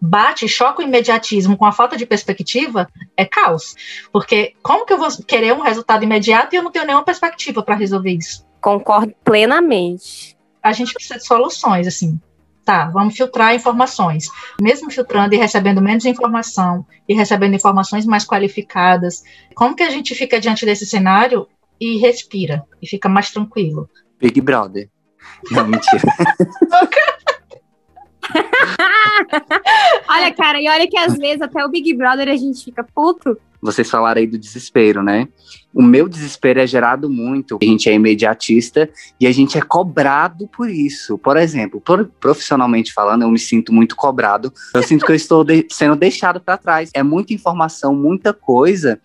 bate, 0.00 0.48
choca 0.48 0.80
o 0.80 0.84
imediatismo 0.84 1.56
com 1.56 1.66
a 1.66 1.72
falta 1.72 1.96
de 1.96 2.06
perspectiva, 2.06 2.88
é 3.16 3.24
caos. 3.24 3.74
Porque 4.10 4.54
como 4.62 4.86
que 4.86 4.92
eu 4.92 4.98
vou 4.98 5.08
querer 5.26 5.52
um 5.52 5.60
resultado 5.60 6.04
imediato 6.04 6.54
e 6.54 6.56
eu 6.56 6.62
não 6.62 6.70
tenho 6.70 6.86
nenhuma 6.86 7.04
perspectiva 7.04 7.62
para 7.62 7.74
resolver 7.74 8.12
isso? 8.12 8.47
Concordo 8.60 9.14
plenamente. 9.24 10.36
A 10.62 10.72
gente 10.72 10.92
precisa 10.92 11.18
de 11.18 11.26
soluções, 11.26 11.86
assim 11.86 12.20
tá, 12.68 12.90
vamos 12.90 13.16
filtrar 13.16 13.54
informações. 13.54 14.28
Mesmo 14.60 14.90
filtrando 14.90 15.34
e 15.34 15.38
recebendo 15.38 15.80
menos 15.80 16.04
informação 16.04 16.84
e 17.08 17.14
recebendo 17.14 17.54
informações 17.54 18.04
mais 18.04 18.26
qualificadas, 18.26 19.24
como 19.54 19.74
que 19.74 19.82
a 19.82 19.88
gente 19.88 20.14
fica 20.14 20.38
diante 20.38 20.66
desse 20.66 20.84
cenário 20.84 21.48
e 21.80 21.96
respira 21.96 22.62
e 22.82 22.86
fica 22.86 23.08
mais 23.08 23.30
tranquilo? 23.30 23.88
Big 24.20 24.38
Brother. 24.42 24.90
Não, 25.50 25.66
mentira. 25.66 26.02
olha, 30.18 30.34
cara, 30.34 30.60
e 30.60 30.68
olha 30.68 30.88
que 30.88 30.96
às 30.96 31.16
vezes 31.16 31.42
até 31.42 31.64
o 31.64 31.68
Big 31.68 31.94
Brother 31.94 32.28
a 32.28 32.36
gente 32.36 32.64
fica 32.64 32.84
puto 32.94 33.38
vocês 33.60 33.90
falaram 33.90 34.20
aí 34.20 34.26
do 34.26 34.38
desespero, 34.38 35.02
né? 35.02 35.28
O 35.74 35.82
meu 35.82 36.08
desespero 36.08 36.60
é 36.60 36.66
gerado 36.66 37.10
muito. 37.10 37.58
A 37.60 37.64
gente 37.64 37.88
é 37.88 37.94
imediatista 37.94 38.88
e 39.20 39.26
a 39.26 39.32
gente 39.32 39.58
é 39.58 39.60
cobrado 39.60 40.46
por 40.48 40.70
isso. 40.70 41.18
Por 41.18 41.36
exemplo, 41.36 41.82
profissionalmente 42.20 42.92
falando, 42.92 43.22
eu 43.22 43.30
me 43.30 43.38
sinto 43.38 43.72
muito 43.72 43.96
cobrado. 43.96 44.52
Eu 44.74 44.82
sinto 44.82 45.04
que 45.04 45.10
eu 45.10 45.16
estou 45.16 45.42
de 45.42 45.66
sendo 45.70 45.96
deixado 45.96 46.40
para 46.40 46.56
trás. 46.56 46.90
É 46.94 47.02
muita 47.02 47.34
informação, 47.34 47.94
muita 47.94 48.32
coisa. 48.32 49.00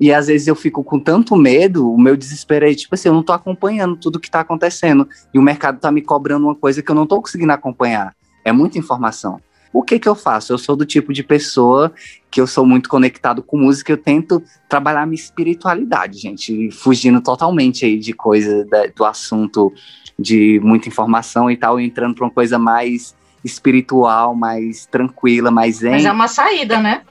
E 0.00 0.12
às 0.12 0.28
vezes 0.28 0.46
eu 0.46 0.54
fico 0.54 0.82
com 0.84 0.98
tanto 0.98 1.34
medo, 1.34 1.92
o 1.92 2.00
meu 2.00 2.16
desespero 2.16 2.64
é 2.64 2.72
tipo 2.72 2.94
assim, 2.94 3.08
eu 3.08 3.12
não 3.12 3.20
estou 3.20 3.34
acompanhando 3.34 3.96
tudo 3.96 4.20
que 4.20 4.28
está 4.28 4.40
acontecendo. 4.40 5.08
E 5.34 5.38
o 5.38 5.42
mercado 5.42 5.76
está 5.76 5.90
me 5.90 6.00
cobrando 6.00 6.46
uma 6.46 6.54
coisa 6.54 6.82
que 6.82 6.90
eu 6.90 6.94
não 6.94 7.02
estou 7.02 7.20
conseguindo 7.20 7.52
acompanhar. 7.52 8.14
É 8.44 8.52
muita 8.52 8.78
informação. 8.78 9.40
O 9.72 9.82
que 9.82 9.98
que 9.98 10.08
eu 10.08 10.14
faço? 10.14 10.52
Eu 10.52 10.58
sou 10.58 10.74
do 10.74 10.86
tipo 10.86 11.12
de 11.12 11.22
pessoa 11.22 11.92
que 12.30 12.40
eu 12.40 12.46
sou 12.46 12.66
muito 12.66 12.88
conectado 12.88 13.42
com 13.42 13.56
música, 13.56 13.92
eu 13.92 13.96
tento 13.96 14.42
trabalhar 14.68 15.06
minha 15.06 15.20
espiritualidade, 15.20 16.18
gente, 16.18 16.70
fugindo 16.70 17.20
totalmente 17.20 17.84
aí 17.84 17.98
de 17.98 18.12
coisa 18.12 18.64
da, 18.66 18.86
do 18.86 19.04
assunto 19.04 19.72
de 20.18 20.60
muita 20.62 20.88
informação 20.88 21.50
e 21.50 21.56
tal, 21.56 21.80
entrando 21.80 22.14
para 22.14 22.24
uma 22.24 22.30
coisa 22.30 22.58
mais 22.58 23.14
espiritual, 23.44 24.34
mais 24.34 24.84
tranquila, 24.86 25.50
mais 25.50 25.76
zen. 25.76 25.92
Mas 25.92 26.04
é 26.04 26.12
uma 26.12 26.28
saída, 26.28 26.80
né? 26.80 27.02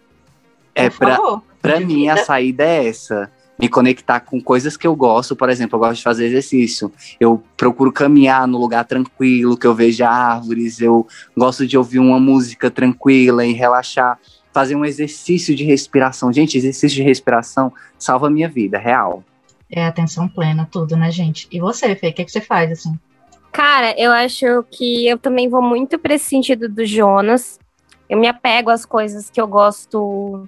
É 0.76 0.90
para 0.90 1.18
para 1.62 1.80
mim 1.80 2.08
a 2.08 2.18
saída 2.18 2.64
é 2.64 2.88
essa 2.88 3.32
me 3.58 3.68
conectar 3.68 4.20
com 4.20 4.42
coisas 4.42 4.78
que 4.78 4.86
eu 4.86 4.96
gosto. 4.96 5.36
Por 5.36 5.50
exemplo, 5.50 5.76
eu 5.76 5.80
gosto 5.80 5.98
de 5.98 6.04
fazer 6.04 6.26
exercício. 6.26 6.92
Eu 7.20 7.44
procuro 7.56 7.92
caminhar 7.92 8.48
no 8.48 8.58
lugar 8.58 8.86
tranquilo, 8.86 9.58
que 9.58 9.66
eu 9.66 9.74
veja 9.74 10.10
árvores. 10.10 10.80
Eu 10.80 11.08
gosto 11.36 11.66
de 11.66 11.78
ouvir 11.78 12.00
uma 12.00 12.20
música 12.20 12.70
tranquila 12.70 13.46
e 13.46 13.54
relaxar. 13.54 14.20
Fazer 14.54 14.76
um 14.76 14.86
exercício 14.86 15.56
de 15.56 15.64
respiração. 15.64 16.32
Gente, 16.32 16.58
exercício 16.58 16.96
de 16.96 17.04
respiração 17.04 17.74
salva 17.98 18.28
a 18.28 18.30
minha 18.30 18.48
vida, 18.48 18.78
real. 18.78 19.24
É 19.70 19.86
atenção 19.86 20.28
plena, 20.28 20.68
tudo, 20.72 20.96
né, 20.96 21.12
gente? 21.12 21.48
E 21.52 21.60
você, 21.60 21.96
Fê, 21.96 22.10
o 22.10 22.14
que, 22.14 22.26
que 22.26 22.32
você 22.32 22.42
faz, 22.42 22.72
assim? 22.72 22.98
Cara, 23.52 23.94
eu 23.98 24.12
acho 24.12 24.64
que 24.70 25.08
eu 25.08 25.18
também 25.18 25.50
vou 25.50 25.62
muito 25.62 25.98
para 25.98 26.14
esse 26.14 26.26
sentido 26.26 26.70
do 26.70 26.86
Jonas. 26.86 27.60
Eu 28.10 28.18
me 28.18 28.28
apego 28.28 28.70
às 28.70 28.86
coisas 28.86 29.30
que 29.30 29.42
eu 29.42 29.48
gosto 29.48 30.48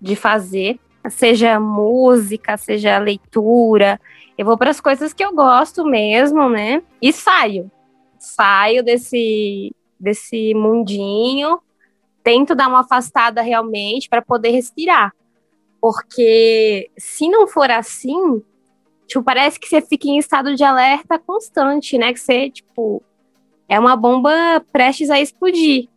de 0.00 0.16
fazer 0.16 0.78
seja 1.10 1.60
música, 1.60 2.56
seja 2.56 2.98
leitura. 2.98 4.00
Eu 4.36 4.44
vou 4.44 4.58
para 4.58 4.70
as 4.70 4.80
coisas 4.80 5.12
que 5.12 5.24
eu 5.24 5.34
gosto 5.34 5.84
mesmo, 5.84 6.48
né? 6.48 6.82
E 7.00 7.12
saio. 7.12 7.70
Saio 8.18 8.82
desse, 8.82 9.74
desse 9.98 10.54
mundinho, 10.54 11.60
tento 12.22 12.54
dar 12.54 12.68
uma 12.68 12.80
afastada 12.80 13.42
realmente 13.42 14.08
para 14.08 14.22
poder 14.22 14.50
respirar. 14.50 15.12
Porque 15.80 16.90
se 16.96 17.28
não 17.28 17.46
for 17.46 17.70
assim, 17.70 18.42
tipo, 19.06 19.22
parece 19.22 19.60
que 19.60 19.68
você 19.68 19.82
fica 19.82 20.08
em 20.08 20.18
estado 20.18 20.54
de 20.54 20.64
alerta 20.64 21.18
constante, 21.18 21.98
né? 21.98 22.12
Que 22.12 22.20
você, 22.20 22.50
tipo, 22.50 23.02
é 23.68 23.78
uma 23.78 23.94
bomba 23.94 24.64
prestes 24.72 25.10
a 25.10 25.20
explodir. 25.20 25.88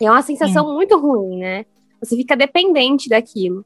é 0.00 0.10
uma 0.10 0.22
sensação 0.22 0.72
muito 0.74 0.98
ruim, 0.98 1.38
né? 1.38 1.64
Você 2.00 2.16
fica 2.16 2.36
dependente 2.36 3.08
daquilo. 3.08 3.64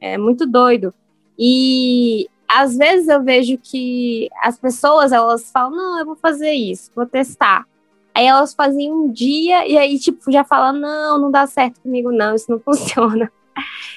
É 0.00 0.18
muito 0.18 0.46
doido. 0.46 0.92
E 1.38 2.28
às 2.48 2.76
vezes 2.76 3.08
eu 3.08 3.22
vejo 3.22 3.58
que 3.58 4.28
as 4.42 4.58
pessoas 4.58 5.12
elas 5.12 5.50
falam: 5.50 5.76
não, 5.76 5.98
eu 5.98 6.06
vou 6.06 6.16
fazer 6.16 6.52
isso, 6.52 6.90
vou 6.94 7.06
testar. 7.06 7.66
Aí 8.14 8.26
elas 8.26 8.54
fazem 8.54 8.92
um 8.92 9.10
dia 9.10 9.66
e 9.66 9.76
aí, 9.76 9.98
tipo, 9.98 10.30
já 10.30 10.44
falam: 10.44 10.78
não, 10.78 11.18
não 11.18 11.30
dá 11.30 11.46
certo 11.46 11.80
comigo, 11.80 12.12
não, 12.12 12.34
isso 12.34 12.50
não 12.50 12.60
funciona. 12.64 13.30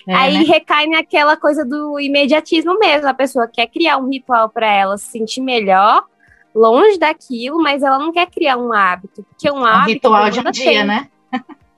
É, 0.07 0.15
aí 0.15 0.33
né? 0.39 0.43
recai 0.43 0.87
naquela 0.87 1.35
coisa 1.35 1.65
do 1.65 1.99
imediatismo 1.99 2.77
mesmo. 2.79 3.07
A 3.07 3.13
pessoa 3.13 3.47
quer 3.47 3.67
criar 3.67 3.97
um 3.97 4.09
ritual 4.09 4.49
para 4.49 4.71
ela 4.71 4.97
se 4.97 5.11
sentir 5.11 5.41
melhor, 5.41 6.03
longe 6.53 6.97
daquilo, 6.97 7.61
mas 7.61 7.83
ela 7.83 7.99
não 7.99 8.11
quer 8.11 8.27
criar 8.29 8.57
um 8.57 8.71
hábito. 8.71 9.23
Porque 9.23 9.51
um, 9.51 9.61
um 9.61 9.65
hábito. 9.65 9.93
ritual 9.93 10.29
de 10.29 10.39
um 10.39 10.51
dia, 10.51 10.83
né? 10.83 11.09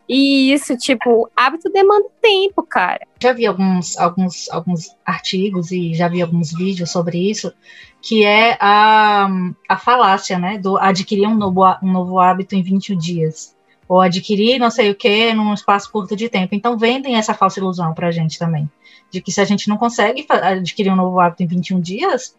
E 0.09 0.51
isso, 0.51 0.75
tipo, 0.75 1.29
hábito 1.35 1.69
demanda 1.71 2.07
tempo, 2.19 2.63
cara. 2.63 3.05
Já 3.21 3.31
vi 3.31 3.45
alguns, 3.45 3.95
alguns, 3.95 4.49
alguns 4.49 4.87
artigos 5.05 5.71
e 5.71 5.93
já 5.93 6.07
vi 6.07 6.19
alguns 6.19 6.51
vídeos 6.51 6.89
sobre 6.89 7.29
isso, 7.29 7.53
que 8.01 8.25
é 8.25 8.57
a, 8.59 9.29
a 9.69 9.77
falácia, 9.77 10.39
né? 10.39 10.57
Do 10.57 10.77
adquirir 10.79 11.27
um 11.27 11.35
novo, 11.35 11.61
um 11.83 11.91
novo 11.91 12.19
hábito 12.19 12.55
em 12.55 12.63
21 12.63 12.97
dias. 12.97 13.55
Ou 13.87 14.01
adquirir 14.01 14.57
não 14.57 14.71
sei 14.71 14.89
o 14.89 14.95
que 14.95 15.31
num 15.31 15.53
espaço 15.53 15.91
curto 15.91 16.15
de 16.15 16.27
tempo. 16.27 16.55
Então 16.55 16.75
vendem 16.75 17.15
essa 17.15 17.35
falsa 17.35 17.59
ilusão 17.59 17.93
pra 17.93 18.09
gente 18.09 18.39
também. 18.39 18.67
De 19.11 19.21
que 19.21 19.31
se 19.31 19.39
a 19.39 19.45
gente 19.45 19.69
não 19.69 19.77
consegue 19.77 20.25
adquirir 20.27 20.91
um 20.91 20.95
novo 20.95 21.19
hábito 21.19 21.43
em 21.43 21.47
21 21.47 21.79
dias, 21.79 22.35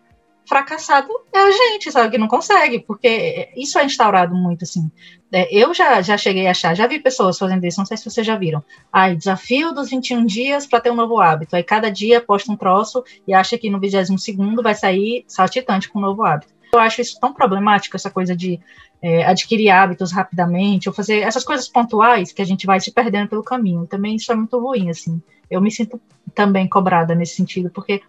fracassado 0.50 1.08
é 1.32 1.38
a 1.38 1.50
gente, 1.52 1.92
sabe, 1.92 2.10
que 2.10 2.18
não 2.18 2.26
consegue, 2.26 2.80
porque 2.80 3.50
isso 3.56 3.78
é 3.78 3.84
instaurado 3.84 4.34
muito, 4.34 4.64
assim. 4.64 4.90
É, 5.30 5.48
eu 5.56 5.72
já, 5.72 6.02
já 6.02 6.18
cheguei 6.18 6.48
a 6.48 6.50
achar, 6.50 6.74
já 6.74 6.88
vi 6.88 6.98
pessoas 6.98 7.38
fazendo 7.38 7.64
isso, 7.64 7.78
não 7.78 7.86
sei 7.86 7.96
se 7.96 8.04
vocês 8.04 8.26
já 8.26 8.34
viram. 8.34 8.60
Ai, 8.92 9.14
desafio 9.14 9.72
dos 9.72 9.90
21 9.90 10.26
dias 10.26 10.66
para 10.66 10.80
ter 10.80 10.90
um 10.90 10.96
novo 10.96 11.20
hábito. 11.20 11.54
Aí 11.54 11.62
cada 11.62 11.88
dia 11.88 12.20
posta 12.20 12.50
um 12.50 12.56
troço 12.56 13.04
e 13.28 13.32
acha 13.32 13.56
que 13.56 13.70
no 13.70 13.78
22 13.78 14.20
segundo 14.20 14.60
vai 14.60 14.74
sair 14.74 15.24
saltitante 15.28 15.88
com 15.88 16.00
um 16.00 16.02
novo 16.02 16.24
hábito. 16.24 16.52
Eu 16.72 16.80
acho 16.80 17.00
isso 17.00 17.16
tão 17.20 17.32
problemático, 17.32 17.94
essa 17.94 18.10
coisa 18.10 18.34
de 18.34 18.58
é, 19.00 19.24
adquirir 19.24 19.70
hábitos 19.70 20.10
rapidamente, 20.10 20.88
ou 20.88 20.92
fazer 20.92 21.20
essas 21.20 21.44
coisas 21.44 21.68
pontuais 21.68 22.32
que 22.32 22.42
a 22.42 22.44
gente 22.44 22.66
vai 22.66 22.80
se 22.80 22.90
perdendo 22.90 23.28
pelo 23.28 23.44
caminho. 23.44 23.86
Também 23.86 24.16
isso 24.16 24.32
é 24.32 24.34
muito 24.34 24.58
ruim, 24.58 24.90
assim. 24.90 25.22
Eu 25.48 25.60
me 25.60 25.70
sinto 25.70 26.00
também 26.34 26.68
cobrada 26.68 27.14
nesse 27.14 27.36
sentido, 27.36 27.70
porque 27.70 28.02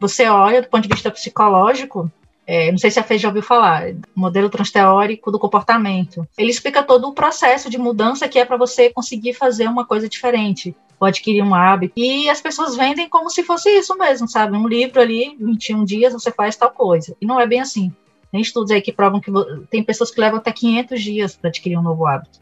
você 0.00 0.26
olha 0.28 0.62
do 0.62 0.68
ponto 0.68 0.82
de 0.86 0.94
vista 0.94 1.10
psicológico, 1.10 2.10
é, 2.46 2.70
não 2.70 2.78
sei 2.78 2.90
se 2.90 3.00
a 3.00 3.02
Fê 3.02 3.18
já 3.18 3.28
ouviu 3.28 3.42
falar, 3.42 3.92
modelo 4.14 4.48
transteórico 4.48 5.32
do 5.32 5.38
comportamento. 5.38 6.26
Ele 6.38 6.50
explica 6.50 6.82
todo 6.82 7.08
o 7.08 7.12
processo 7.12 7.68
de 7.68 7.76
mudança 7.76 8.28
que 8.28 8.38
é 8.38 8.44
para 8.44 8.56
você 8.56 8.88
conseguir 8.90 9.34
fazer 9.34 9.66
uma 9.66 9.84
coisa 9.84 10.08
diferente, 10.08 10.74
ou 11.00 11.06
adquirir 11.06 11.42
um 11.42 11.54
hábito. 11.54 11.94
E 11.96 12.30
as 12.30 12.40
pessoas 12.40 12.76
vendem 12.76 13.08
como 13.08 13.30
se 13.30 13.42
fosse 13.42 13.68
isso 13.70 13.96
mesmo, 13.98 14.28
sabe? 14.28 14.56
Um 14.56 14.68
livro 14.68 15.00
ali, 15.00 15.36
21 15.40 15.84
dias, 15.84 16.12
você 16.12 16.30
faz 16.30 16.56
tal 16.56 16.70
coisa. 16.70 17.16
E 17.20 17.26
não 17.26 17.40
é 17.40 17.46
bem 17.46 17.60
assim. 17.60 17.92
Tem 18.30 18.40
estudos 18.40 18.70
aí 18.70 18.80
que 18.80 18.92
provam 18.92 19.20
que 19.20 19.30
tem 19.70 19.82
pessoas 19.82 20.10
que 20.10 20.20
levam 20.20 20.38
até 20.38 20.52
500 20.52 21.02
dias 21.02 21.36
para 21.36 21.48
adquirir 21.48 21.78
um 21.78 21.82
novo 21.82 22.06
hábito. 22.06 22.40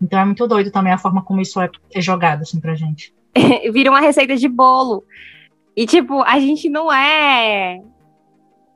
Então 0.00 0.18
é 0.18 0.24
muito 0.24 0.46
doido 0.46 0.70
também 0.70 0.92
a 0.92 0.98
forma 0.98 1.22
como 1.22 1.40
isso 1.40 1.60
é, 1.60 1.70
jogado 1.96 2.42
assim 2.42 2.60
pra 2.60 2.74
gente. 2.74 3.14
Vira 3.72 3.90
uma 3.90 4.00
receita 4.00 4.36
de 4.36 4.48
bolo. 4.48 5.04
E, 5.76 5.86
tipo, 5.86 6.22
a 6.22 6.40
gente 6.40 6.70
não 6.70 6.90
é 6.90 7.82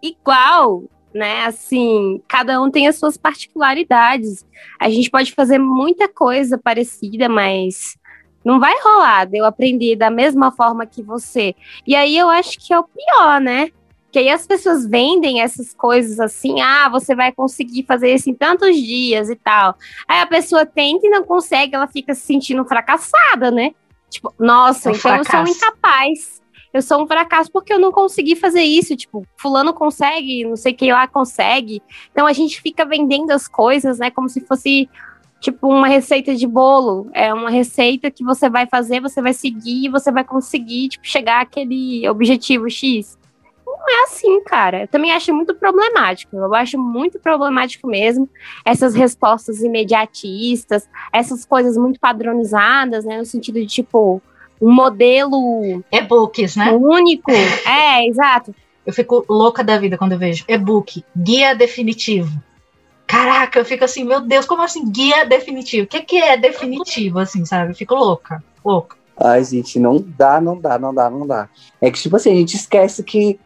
igual, 0.02 0.84
né? 1.14 1.46
Assim, 1.46 2.22
cada 2.28 2.60
um 2.60 2.70
tem 2.70 2.86
as 2.86 2.96
suas 2.96 3.16
particularidades. 3.16 4.46
A 4.78 4.90
gente 4.90 5.10
pode 5.10 5.32
fazer 5.32 5.58
muita 5.58 6.06
coisa 6.08 6.58
parecida, 6.58 7.26
mas 7.26 7.96
não 8.44 8.60
vai 8.60 8.74
rolar 8.82 9.24
de 9.24 9.38
eu 9.38 9.46
aprender 9.46 9.96
da 9.96 10.10
mesma 10.10 10.52
forma 10.52 10.84
que 10.84 11.02
você. 11.02 11.54
E 11.86 11.96
aí 11.96 12.16
eu 12.16 12.28
acho 12.28 12.58
que 12.58 12.72
é 12.72 12.78
o 12.78 12.84
pior, 12.84 13.40
né? 13.40 13.70
Que 14.12 14.18
aí 14.18 14.28
as 14.28 14.46
pessoas 14.46 14.86
vendem 14.86 15.40
essas 15.40 15.72
coisas 15.72 16.20
assim, 16.20 16.60
ah, 16.60 16.88
você 16.90 17.14
vai 17.14 17.32
conseguir 17.32 17.84
fazer 17.84 18.12
isso 18.12 18.28
em 18.28 18.34
tantos 18.34 18.76
dias 18.76 19.30
e 19.30 19.36
tal. 19.36 19.74
Aí 20.06 20.20
a 20.20 20.26
pessoa 20.26 20.66
tenta 20.66 21.06
e 21.06 21.10
não 21.10 21.24
consegue, 21.24 21.74
ela 21.74 21.86
fica 21.86 22.12
se 22.12 22.26
sentindo 22.26 22.64
fracassada, 22.66 23.50
né? 23.50 23.72
Tipo, 24.10 24.34
nossa, 24.38 24.90
é 24.90 24.92
um 24.92 24.96
então 24.96 25.24
fracasso. 25.24 25.36
eu 25.36 25.46
sou 25.46 25.56
incapaz 25.56 26.40
eu 26.72 26.82
sou 26.82 27.02
um 27.02 27.06
fracasso 27.06 27.50
porque 27.50 27.72
eu 27.72 27.78
não 27.78 27.90
consegui 27.90 28.36
fazer 28.36 28.62
isso. 28.62 28.96
Tipo, 28.96 29.26
fulano 29.36 29.74
consegue, 29.74 30.44
não 30.44 30.56
sei 30.56 30.72
quem 30.72 30.92
lá 30.92 31.06
consegue. 31.06 31.82
Então 32.12 32.26
a 32.26 32.32
gente 32.32 32.60
fica 32.60 32.84
vendendo 32.84 33.30
as 33.30 33.48
coisas, 33.48 33.98
né, 33.98 34.10
como 34.10 34.28
se 34.28 34.40
fosse 34.40 34.88
tipo 35.40 35.68
uma 35.68 35.88
receita 35.88 36.34
de 36.34 36.46
bolo. 36.46 37.08
É 37.12 37.32
uma 37.32 37.50
receita 37.50 38.10
que 38.10 38.22
você 38.22 38.48
vai 38.48 38.66
fazer, 38.66 39.00
você 39.00 39.20
vai 39.20 39.32
seguir, 39.32 39.88
você 39.88 40.12
vai 40.12 40.22
conseguir 40.22 40.90
tipo, 40.90 41.06
chegar 41.06 41.40
àquele 41.40 42.08
objetivo 42.08 42.68
X. 42.70 43.18
Não 43.66 43.88
é 43.88 44.04
assim, 44.04 44.44
cara. 44.44 44.82
Eu 44.82 44.88
também 44.88 45.10
acho 45.10 45.32
muito 45.34 45.54
problemático. 45.54 46.36
Eu 46.36 46.54
acho 46.54 46.78
muito 46.78 47.18
problemático 47.18 47.88
mesmo 47.88 48.28
essas 48.64 48.94
respostas 48.94 49.62
imediatistas, 49.62 50.88
essas 51.12 51.46
coisas 51.46 51.76
muito 51.78 51.98
padronizadas, 51.98 53.04
né? 53.04 53.16
No 53.16 53.24
sentido 53.24 53.58
de 53.58 53.66
tipo, 53.66 54.22
um 54.60 54.72
modelo. 54.72 55.82
E-books, 55.90 56.56
né? 56.56 56.72
Único. 56.72 57.30
É, 57.66 58.06
exato. 58.06 58.54
Eu 58.84 58.92
fico 58.92 59.24
louca 59.28 59.62
da 59.62 59.78
vida 59.78 59.96
quando 59.96 60.12
eu 60.12 60.18
vejo 60.18 60.44
e-book, 60.48 61.04
guia 61.16 61.54
definitivo. 61.54 62.30
Caraca, 63.06 63.58
eu 63.58 63.64
fico 63.64 63.84
assim, 63.84 64.04
meu 64.04 64.20
Deus, 64.20 64.46
como 64.46 64.62
assim 64.62 64.88
guia 64.90 65.24
definitivo? 65.24 65.84
O 65.84 65.88
que, 65.88 66.00
que 66.02 66.16
é 66.16 66.36
definitivo, 66.36 67.18
assim, 67.18 67.44
sabe? 67.44 67.72
Eu 67.72 67.74
fico 67.74 67.94
louca, 67.94 68.42
louca. 68.64 68.96
Ai, 69.16 69.44
gente, 69.44 69.78
não 69.78 69.96
dá, 69.98 70.40
não 70.40 70.58
dá, 70.58 70.78
não 70.78 70.94
dá, 70.94 71.10
não 71.10 71.26
dá. 71.26 71.48
É 71.80 71.90
que, 71.90 72.00
tipo 72.00 72.16
assim, 72.16 72.32
a 72.32 72.36
gente 72.36 72.56
esquece 72.56 73.02
que 73.02 73.38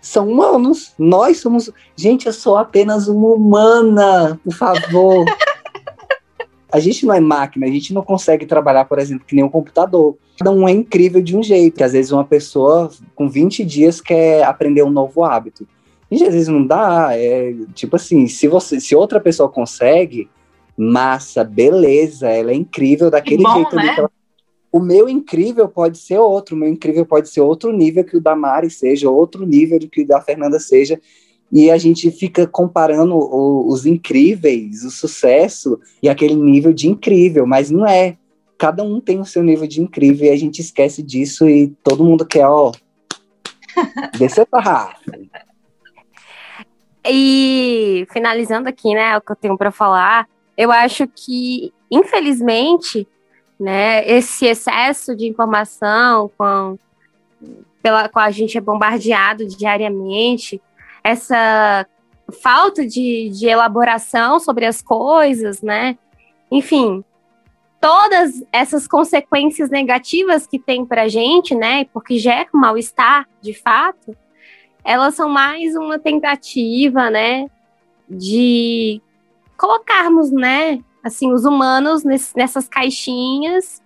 são 0.00 0.28
humanos. 0.28 0.92
Nós 0.98 1.38
somos. 1.38 1.70
Gente, 1.96 2.26
eu 2.26 2.32
sou 2.32 2.58
apenas 2.58 3.08
uma 3.08 3.28
humana, 3.28 4.38
por 4.44 4.52
favor. 4.52 5.24
a 6.72 6.80
gente 6.80 7.04
não 7.04 7.14
é 7.14 7.20
máquina, 7.20 7.66
a 7.66 7.70
gente 7.70 7.92
não 7.92 8.02
consegue 8.02 8.46
trabalhar, 8.46 8.86
por 8.86 8.98
exemplo, 8.98 9.26
que 9.26 9.34
nem 9.34 9.44
um 9.44 9.48
computador. 9.48 10.16
Cada 10.38 10.50
um 10.50 10.66
é 10.66 10.72
incrível 10.72 11.20
de 11.20 11.36
um 11.36 11.42
jeito. 11.42 11.76
Que 11.76 11.84
às 11.84 11.92
vezes 11.92 12.10
uma 12.10 12.24
pessoa 12.24 12.90
com 13.14 13.28
20 13.28 13.62
dias 13.62 14.00
quer 14.00 14.42
aprender 14.44 14.82
um 14.82 14.90
novo 14.90 15.22
hábito. 15.22 15.68
E 16.10 16.24
às 16.24 16.32
vezes 16.32 16.48
não 16.48 16.66
dá. 16.66 17.10
É 17.12 17.54
tipo 17.74 17.96
assim, 17.96 18.26
se 18.26 18.48
você, 18.48 18.80
se 18.80 18.96
outra 18.96 19.20
pessoa 19.20 19.50
consegue, 19.50 20.30
massa, 20.74 21.44
beleza, 21.44 22.28
ela 22.28 22.52
é 22.52 22.54
incrível 22.54 23.10
daquele 23.10 23.42
bom, 23.42 23.52
jeito. 23.52 23.76
Né? 23.76 23.94
Ela... 23.98 24.10
O 24.72 24.80
meu 24.80 25.10
incrível 25.10 25.68
pode 25.68 25.98
ser 25.98 26.16
outro, 26.16 26.56
o 26.56 26.58
meu 26.58 26.70
incrível 26.70 27.04
pode 27.04 27.28
ser 27.28 27.42
outro 27.42 27.70
nível 27.70 28.02
que 28.02 28.16
o 28.16 28.20
da 28.20 28.34
Mari 28.34 28.70
seja, 28.70 29.10
outro 29.10 29.44
nível 29.44 29.78
do 29.78 29.88
que 29.88 30.00
o 30.00 30.06
da 30.06 30.22
Fernanda 30.22 30.58
seja. 30.58 30.98
E 31.52 31.70
a 31.70 31.76
gente 31.76 32.10
fica 32.10 32.46
comparando 32.46 33.14
o, 33.14 33.68
os 33.68 33.84
incríveis, 33.84 34.82
o 34.84 34.90
sucesso 34.90 35.78
e 36.02 36.08
aquele 36.08 36.34
nível 36.34 36.72
de 36.72 36.88
incrível, 36.88 37.46
mas 37.46 37.70
não 37.70 37.86
é. 37.86 38.16
Cada 38.56 38.82
um 38.82 39.00
tem 39.00 39.20
o 39.20 39.24
seu 39.24 39.42
nível 39.42 39.66
de 39.66 39.82
incrível 39.82 40.28
e 40.28 40.30
a 40.30 40.36
gente 40.36 40.60
esquece 40.60 41.02
disso 41.02 41.46
e 41.46 41.68
todo 41.82 42.04
mundo 42.04 42.24
quer, 42.24 42.46
ó, 42.46 42.72
descer 44.18 44.46
pra 44.46 44.60
Rafa. 44.60 44.96
E 47.04 48.06
finalizando 48.12 48.68
aqui, 48.68 48.94
né, 48.94 49.18
o 49.18 49.20
que 49.20 49.32
eu 49.32 49.36
tenho 49.36 49.58
para 49.58 49.72
falar, 49.72 50.26
eu 50.56 50.70
acho 50.70 51.06
que, 51.08 51.72
infelizmente, 51.90 53.06
né, 53.58 54.08
esse 54.08 54.46
excesso 54.46 55.14
de 55.14 55.26
informação 55.26 56.30
com, 56.38 56.78
pela 57.82 58.08
qual 58.08 58.24
a 58.24 58.30
gente 58.30 58.56
é 58.56 58.60
bombardeado 58.60 59.44
diariamente, 59.46 60.62
essa 61.02 61.86
falta 62.40 62.86
de, 62.86 63.30
de 63.30 63.46
elaboração 63.46 64.38
sobre 64.38 64.64
as 64.64 64.80
coisas, 64.80 65.60
né? 65.62 65.98
Enfim, 66.50 67.04
todas 67.80 68.44
essas 68.52 68.86
consequências 68.86 69.68
negativas 69.68 70.46
que 70.46 70.58
tem 70.58 70.86
para 70.86 71.02
a 71.02 71.08
gente, 71.08 71.54
né? 71.54 71.84
Porque 71.86 72.18
gera 72.18 72.48
um 72.54 72.58
mal-estar, 72.58 73.28
de 73.40 73.52
fato, 73.52 74.16
elas 74.84 75.14
são 75.14 75.28
mais 75.28 75.74
uma 75.76 75.98
tentativa, 75.98 77.10
né? 77.10 77.46
De 78.08 79.00
colocarmos, 79.56 80.30
né? 80.30 80.80
Assim, 81.02 81.32
os 81.32 81.44
humanos 81.44 82.04
nesse, 82.04 82.36
nessas 82.36 82.68
caixinhas 82.68 83.82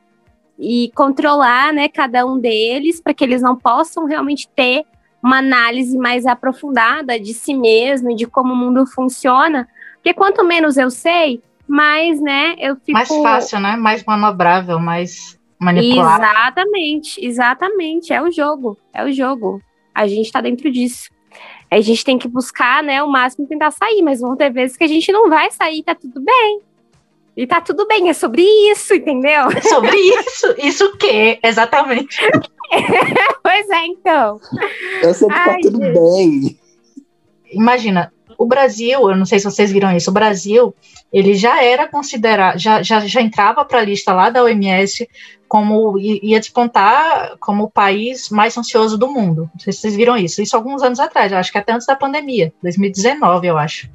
e 0.58 0.90
controlar, 0.94 1.72
né? 1.72 1.88
Cada 1.88 2.26
um 2.26 2.38
deles 2.38 3.00
para 3.00 3.14
que 3.14 3.24
eles 3.24 3.42
não 3.42 3.56
possam 3.56 4.04
realmente 4.04 4.48
ter 4.54 4.84
uma 5.22 5.38
análise 5.38 5.96
mais 5.96 6.26
aprofundada 6.26 7.18
de 7.18 7.34
si 7.34 7.54
mesmo 7.54 8.10
e 8.10 8.14
de 8.14 8.26
como 8.26 8.52
o 8.52 8.56
mundo 8.56 8.86
funciona. 8.86 9.68
Porque 9.94 10.14
quanto 10.14 10.44
menos 10.44 10.76
eu 10.76 10.90
sei, 10.90 11.42
mais, 11.66 12.20
né, 12.20 12.54
eu 12.58 12.76
fico... 12.76 12.92
Mais 12.92 13.08
fácil, 13.08 13.60
né? 13.60 13.76
Mais 13.76 14.04
manobrável, 14.04 14.78
mais 14.78 15.38
manipulável. 15.58 16.24
Exatamente, 16.24 17.24
exatamente. 17.24 18.12
É 18.12 18.22
o 18.22 18.30
jogo, 18.30 18.78
é 18.92 19.04
o 19.04 19.12
jogo. 19.12 19.60
A 19.94 20.06
gente 20.06 20.30
tá 20.30 20.40
dentro 20.40 20.70
disso. 20.70 21.10
A 21.70 21.80
gente 21.80 22.04
tem 22.04 22.16
que 22.16 22.28
buscar, 22.28 22.82
né, 22.82 23.02
o 23.02 23.10
máximo 23.10 23.48
tentar 23.48 23.72
sair, 23.72 24.02
mas 24.02 24.20
vão 24.20 24.36
ter 24.36 24.50
vezes 24.50 24.76
que 24.76 24.84
a 24.84 24.88
gente 24.88 25.10
não 25.10 25.28
vai 25.28 25.50
sair, 25.50 25.82
tá 25.82 25.94
tudo 25.94 26.20
bem. 26.20 26.60
E 27.36 27.46
tá 27.46 27.60
tudo 27.60 27.86
bem, 27.86 28.08
é 28.08 28.14
sobre 28.14 28.42
isso, 28.70 28.94
entendeu? 28.94 29.50
É 29.50 29.60
sobre 29.60 29.94
isso. 29.94 30.54
Isso 30.56 30.84
o 30.86 30.96
quê? 30.96 31.38
Exatamente. 31.42 32.16
pois 33.42 33.70
é, 33.70 33.86
então. 33.86 34.40
Eu 35.02 35.14
sei 35.14 35.28
que 35.28 35.34
tá 35.34 35.44
Ai, 35.46 35.54
tá 35.54 35.58
tudo 35.62 35.84
gente. 35.84 35.98
bem. 35.98 36.58
Imagina, 37.52 38.12
o 38.38 38.46
Brasil, 38.46 39.08
eu 39.08 39.16
não 39.16 39.24
sei 39.24 39.38
se 39.38 39.44
vocês 39.44 39.72
viram 39.72 39.96
isso, 39.96 40.10
o 40.10 40.14
Brasil, 40.14 40.74
ele 41.12 41.34
já 41.34 41.62
era 41.62 41.88
considerado, 41.88 42.58
já, 42.58 42.82
já, 42.82 43.00
já 43.00 43.20
entrava 43.20 43.64
para 43.64 43.78
a 43.78 43.84
lista 43.84 44.12
lá 44.12 44.30
da 44.30 44.42
OMS 44.42 45.08
como 45.48 45.96
ia 45.98 46.40
despontar 46.40 47.36
como 47.38 47.64
o 47.64 47.70
país 47.70 48.28
mais 48.30 48.56
ansioso 48.58 48.98
do 48.98 49.08
mundo. 49.08 49.48
Não 49.54 49.60
sei 49.60 49.72
se 49.72 49.80
vocês 49.80 49.96
viram 49.96 50.16
isso. 50.16 50.42
Isso 50.42 50.56
alguns 50.56 50.82
anos 50.82 50.98
atrás, 50.98 51.32
acho 51.32 51.52
que 51.52 51.58
até 51.58 51.72
antes 51.72 51.86
da 51.86 51.94
pandemia, 51.94 52.52
2019, 52.62 53.46
eu 53.46 53.56
acho. 53.56 53.88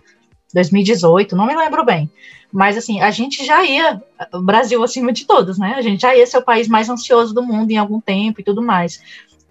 2018, 0.53 1.35
não 1.35 1.45
me 1.45 1.55
lembro 1.55 1.85
bem. 1.85 2.09
Mas 2.51 2.77
assim, 2.77 3.01
a 3.01 3.11
gente 3.11 3.45
já 3.45 3.63
ia, 3.63 4.01
o 4.33 4.41
Brasil 4.41 4.83
acima 4.83 5.11
de 5.11 5.25
todos, 5.25 5.57
né? 5.57 5.75
A 5.77 5.81
gente 5.81 6.01
já 6.01 6.15
ia 6.15 6.27
ser 6.27 6.37
o 6.37 6.43
país 6.43 6.67
mais 6.67 6.89
ansioso 6.89 7.33
do 7.33 7.43
mundo 7.43 7.71
em 7.71 7.77
algum 7.77 7.99
tempo 8.01 8.41
e 8.41 8.43
tudo 8.43 8.61
mais. 8.61 9.01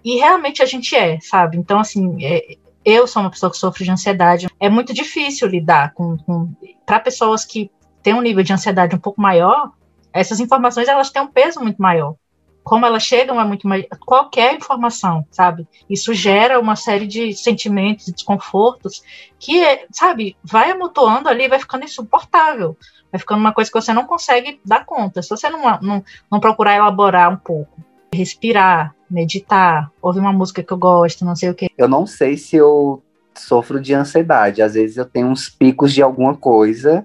E 0.04 0.16
realmente 0.16 0.62
a 0.62 0.66
gente 0.66 0.94
é, 0.94 1.18
sabe? 1.20 1.56
Então, 1.56 1.78
assim, 1.78 2.24
é, 2.24 2.56
eu 2.84 3.06
sou 3.06 3.22
uma 3.22 3.30
pessoa 3.30 3.50
que 3.50 3.58
sofre 3.58 3.84
de 3.84 3.90
ansiedade. 3.90 4.48
É 4.58 4.68
muito 4.68 4.92
difícil 4.92 5.48
lidar 5.48 5.92
com. 5.94 6.16
com 6.18 6.52
para 6.84 7.00
pessoas 7.00 7.44
que 7.44 7.70
têm 8.02 8.14
um 8.14 8.20
nível 8.20 8.42
de 8.42 8.52
ansiedade 8.52 8.96
um 8.96 8.98
pouco 8.98 9.20
maior, 9.20 9.70
essas 10.12 10.40
informações 10.40 10.88
elas 10.88 11.10
têm 11.10 11.22
um 11.22 11.28
peso 11.28 11.60
muito 11.60 11.80
maior 11.80 12.16
como 12.70 12.86
elas 12.86 13.02
chegam 13.02 13.40
é 13.40 13.44
muito 13.44 13.66
mais. 13.66 13.84
Qualquer 14.06 14.54
informação, 14.54 15.26
sabe? 15.32 15.66
Isso 15.90 16.14
gera 16.14 16.60
uma 16.60 16.76
série 16.76 17.04
de 17.04 17.34
sentimentos 17.34 18.06
desconfortos 18.06 19.02
que, 19.40 19.60
sabe, 19.90 20.36
vai 20.44 20.70
amontoando 20.70 21.28
ali 21.28 21.48
vai 21.48 21.58
ficando 21.58 21.84
insuportável. 21.84 22.76
Vai 23.10 23.18
ficando 23.18 23.40
uma 23.40 23.52
coisa 23.52 23.68
que 23.68 23.80
você 23.80 23.92
não 23.92 24.04
consegue 24.04 24.60
dar 24.64 24.84
conta. 24.84 25.20
Se 25.20 25.30
você 25.30 25.50
não, 25.50 25.80
não, 25.82 26.04
não 26.30 26.38
procurar 26.38 26.76
elaborar 26.76 27.32
um 27.32 27.36
pouco, 27.36 27.76
respirar, 28.14 28.94
meditar, 29.10 29.90
ouvir 30.00 30.20
uma 30.20 30.32
música 30.32 30.62
que 30.62 30.72
eu 30.72 30.78
gosto, 30.78 31.24
não 31.24 31.34
sei 31.34 31.50
o 31.50 31.54
quê. 31.54 31.66
Eu 31.76 31.88
não 31.88 32.06
sei 32.06 32.36
se 32.36 32.54
eu 32.54 33.02
sofro 33.34 33.80
de 33.80 33.92
ansiedade. 33.94 34.62
Às 34.62 34.74
vezes 34.74 34.96
eu 34.96 35.06
tenho 35.06 35.26
uns 35.26 35.48
picos 35.48 35.92
de 35.92 36.02
alguma 36.02 36.36
coisa 36.36 37.04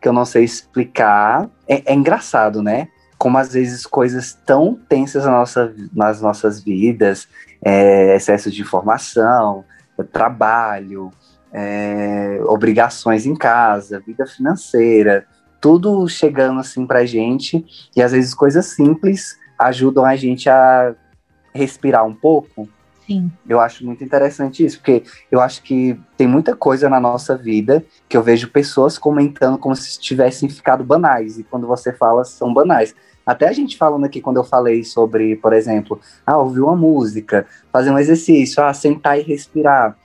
que 0.00 0.06
eu 0.06 0.12
não 0.12 0.24
sei 0.24 0.44
explicar. 0.44 1.50
É, 1.66 1.92
é 1.92 1.92
engraçado, 1.92 2.62
né? 2.62 2.86
Como 3.22 3.38
às 3.38 3.52
vezes 3.52 3.86
coisas 3.86 4.36
tão 4.44 4.76
tensas 4.88 5.24
na 5.24 5.30
nossa, 5.30 5.72
nas 5.94 6.20
nossas 6.20 6.60
vidas, 6.60 7.28
é, 7.64 8.16
excesso 8.16 8.50
de 8.50 8.60
informação, 8.62 9.64
trabalho, 10.12 11.12
é, 11.52 12.40
obrigações 12.46 13.24
em 13.24 13.36
casa, 13.36 14.02
vida 14.04 14.26
financeira, 14.26 15.24
tudo 15.60 16.08
chegando 16.08 16.58
assim 16.58 16.84
pra 16.84 17.06
gente, 17.06 17.64
e 17.94 18.02
às 18.02 18.10
vezes 18.10 18.34
coisas 18.34 18.66
simples 18.66 19.38
ajudam 19.56 20.04
a 20.04 20.16
gente 20.16 20.50
a 20.50 20.92
respirar 21.54 22.04
um 22.04 22.12
pouco. 22.12 22.68
Sim. 23.06 23.30
Eu 23.48 23.60
acho 23.60 23.86
muito 23.86 24.02
interessante 24.02 24.64
isso, 24.64 24.78
porque 24.78 25.04
eu 25.30 25.40
acho 25.40 25.62
que 25.62 25.96
tem 26.16 26.26
muita 26.26 26.56
coisa 26.56 26.88
na 26.88 26.98
nossa 26.98 27.36
vida 27.36 27.84
que 28.08 28.16
eu 28.16 28.22
vejo 28.22 28.50
pessoas 28.50 28.98
comentando 28.98 29.58
como 29.58 29.76
se 29.76 30.00
tivessem 30.00 30.48
ficado 30.48 30.82
banais, 30.82 31.38
e 31.38 31.44
quando 31.44 31.68
você 31.68 31.92
fala, 31.92 32.24
são 32.24 32.52
banais. 32.52 32.92
Até 33.24 33.48
a 33.48 33.52
gente 33.52 33.76
falando 33.76 34.04
aqui 34.04 34.20
quando 34.20 34.36
eu 34.36 34.44
falei 34.44 34.82
sobre, 34.84 35.36
por 35.36 35.52
exemplo, 35.52 36.00
ah, 36.26 36.38
ouvir 36.38 36.60
uma 36.60 36.76
música, 36.76 37.46
fazer 37.72 37.90
um 37.90 37.98
exercício, 37.98 38.62
ah, 38.62 38.74
sentar 38.74 39.18
e 39.18 39.22
respirar. 39.22 39.96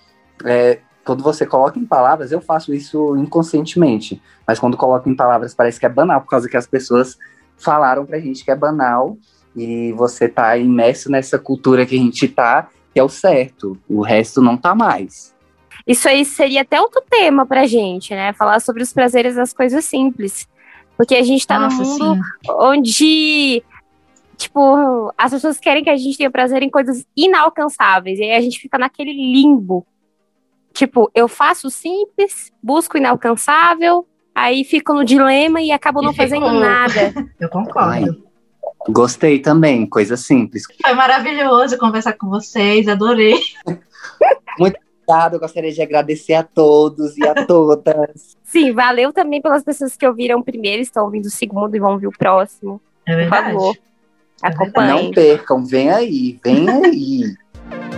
É, 0.46 0.80
quando 1.04 1.24
você 1.24 1.46
coloca 1.46 1.80
em 1.80 1.86
palavras, 1.86 2.32
eu 2.32 2.42
faço 2.42 2.74
isso 2.74 3.16
inconscientemente, 3.16 4.22
mas 4.46 4.60
quando 4.60 4.78
coloco 4.78 5.10
em 5.10 5.16
palavras 5.16 5.56
parece 5.56 5.80
que 5.80 5.86
é 5.86 5.90
banal, 5.90 6.22
por 6.22 6.30
causa 6.30 6.50
que 6.50 6.58
as 6.58 6.68
pessoas 6.68 7.18
falaram 7.58 8.06
pra 8.06 8.20
gente 8.20 8.44
que 8.46 8.52
é 8.52 8.56
banal 8.56 9.18
e 9.56 9.92
você 9.94 10.28
tá 10.28 10.56
imerso 10.58 11.10
nessa 11.10 11.40
cultura 11.40 11.86
que 11.86 11.96
a 11.96 12.00
gente 12.00 12.28
tá, 12.28 12.70
que 12.94 13.00
é 13.00 13.04
o 13.04 13.10
certo, 13.10 13.78
o 13.90 14.02
resto 14.02 14.42
não 14.42 14.56
tá 14.56 14.76
mais. 14.76 15.34
Isso 15.88 16.08
aí 16.10 16.26
seria 16.26 16.62
até 16.62 16.80
outro 16.82 17.02
tema 17.10 17.46
pra 17.46 17.66
gente, 17.66 18.14
né? 18.14 18.34
Falar 18.34 18.60
sobre 18.60 18.84
os 18.84 18.92
prazeres 18.92 19.36
das 19.36 19.54
coisas 19.54 19.86
simples. 19.86 20.48
Porque 20.98 21.16
a 21.16 21.24
gente 21.24 21.46
tá 21.46 21.60
Nossa, 21.60 21.78
num 21.78 21.86
mundo 21.86 22.16
sim. 22.16 22.52
onde, 22.60 23.64
tipo, 24.36 25.14
as 25.16 25.32
pessoas 25.32 25.60
querem 25.60 25.84
que 25.84 25.90
a 25.90 25.96
gente 25.96 26.18
tenha 26.18 26.32
prazer 26.32 26.64
em 26.64 26.70
coisas 26.70 27.06
inalcançáveis. 27.16 28.18
E 28.18 28.24
aí 28.24 28.32
a 28.32 28.42
gente 28.42 28.60
fica 28.60 28.78
naquele 28.80 29.14
limbo. 29.14 29.86
Tipo, 30.74 31.10
eu 31.14 31.28
faço 31.28 31.70
simples, 31.70 32.52
busco 32.62 32.98
inalcançável, 32.98 34.08
aí 34.34 34.64
fico 34.64 34.94
no 34.94 35.06
dilema 35.06 35.62
e 35.62 35.72
acabo 35.72 36.02
não 36.02 36.14
fazendo 36.14 36.52
nada. 36.52 37.14
Eu 37.40 37.50
concordo. 37.50 38.24
Gostei 38.90 39.40
também, 39.40 39.88
coisa 39.88 40.16
simples. 40.16 40.64
Foi 40.82 40.94
maravilhoso 40.94 41.78
conversar 41.78 42.14
com 42.14 42.30
vocês, 42.30 42.88
adorei. 42.88 43.40
Muito 44.60 44.78
obrigado, 45.08 45.34
eu 45.34 45.40
gostaria 45.40 45.72
de 45.72 45.82
agradecer 45.82 46.34
a 46.34 46.44
todos 46.44 47.18
e 47.18 47.26
a 47.26 47.34
todas. 47.48 48.38
Sim, 48.44 48.74
valeu 48.74 49.14
também 49.14 49.42
pelas 49.42 49.64
pessoas 49.64 49.96
que 49.96 50.06
ouviram 50.06 50.40
o 50.40 50.44
primeiro, 50.44 50.82
estão 50.82 51.06
ouvindo 51.06 51.26
o 51.26 51.32
segundo 51.32 51.76
e 51.76 51.80
vão 51.80 51.94
ouvir 51.94 52.08
o 52.08 52.12
próximo. 52.12 52.82
É 53.06 53.16
verdade. 53.16 53.54
Por 53.54 53.54
favor, 53.54 53.78
é 54.44 54.48
acompanhem. 54.48 55.04
Não 55.06 55.12
percam, 55.12 55.66
vem 55.66 55.90
aí, 55.90 56.40
vem 56.44 56.70
aí. 56.70 57.36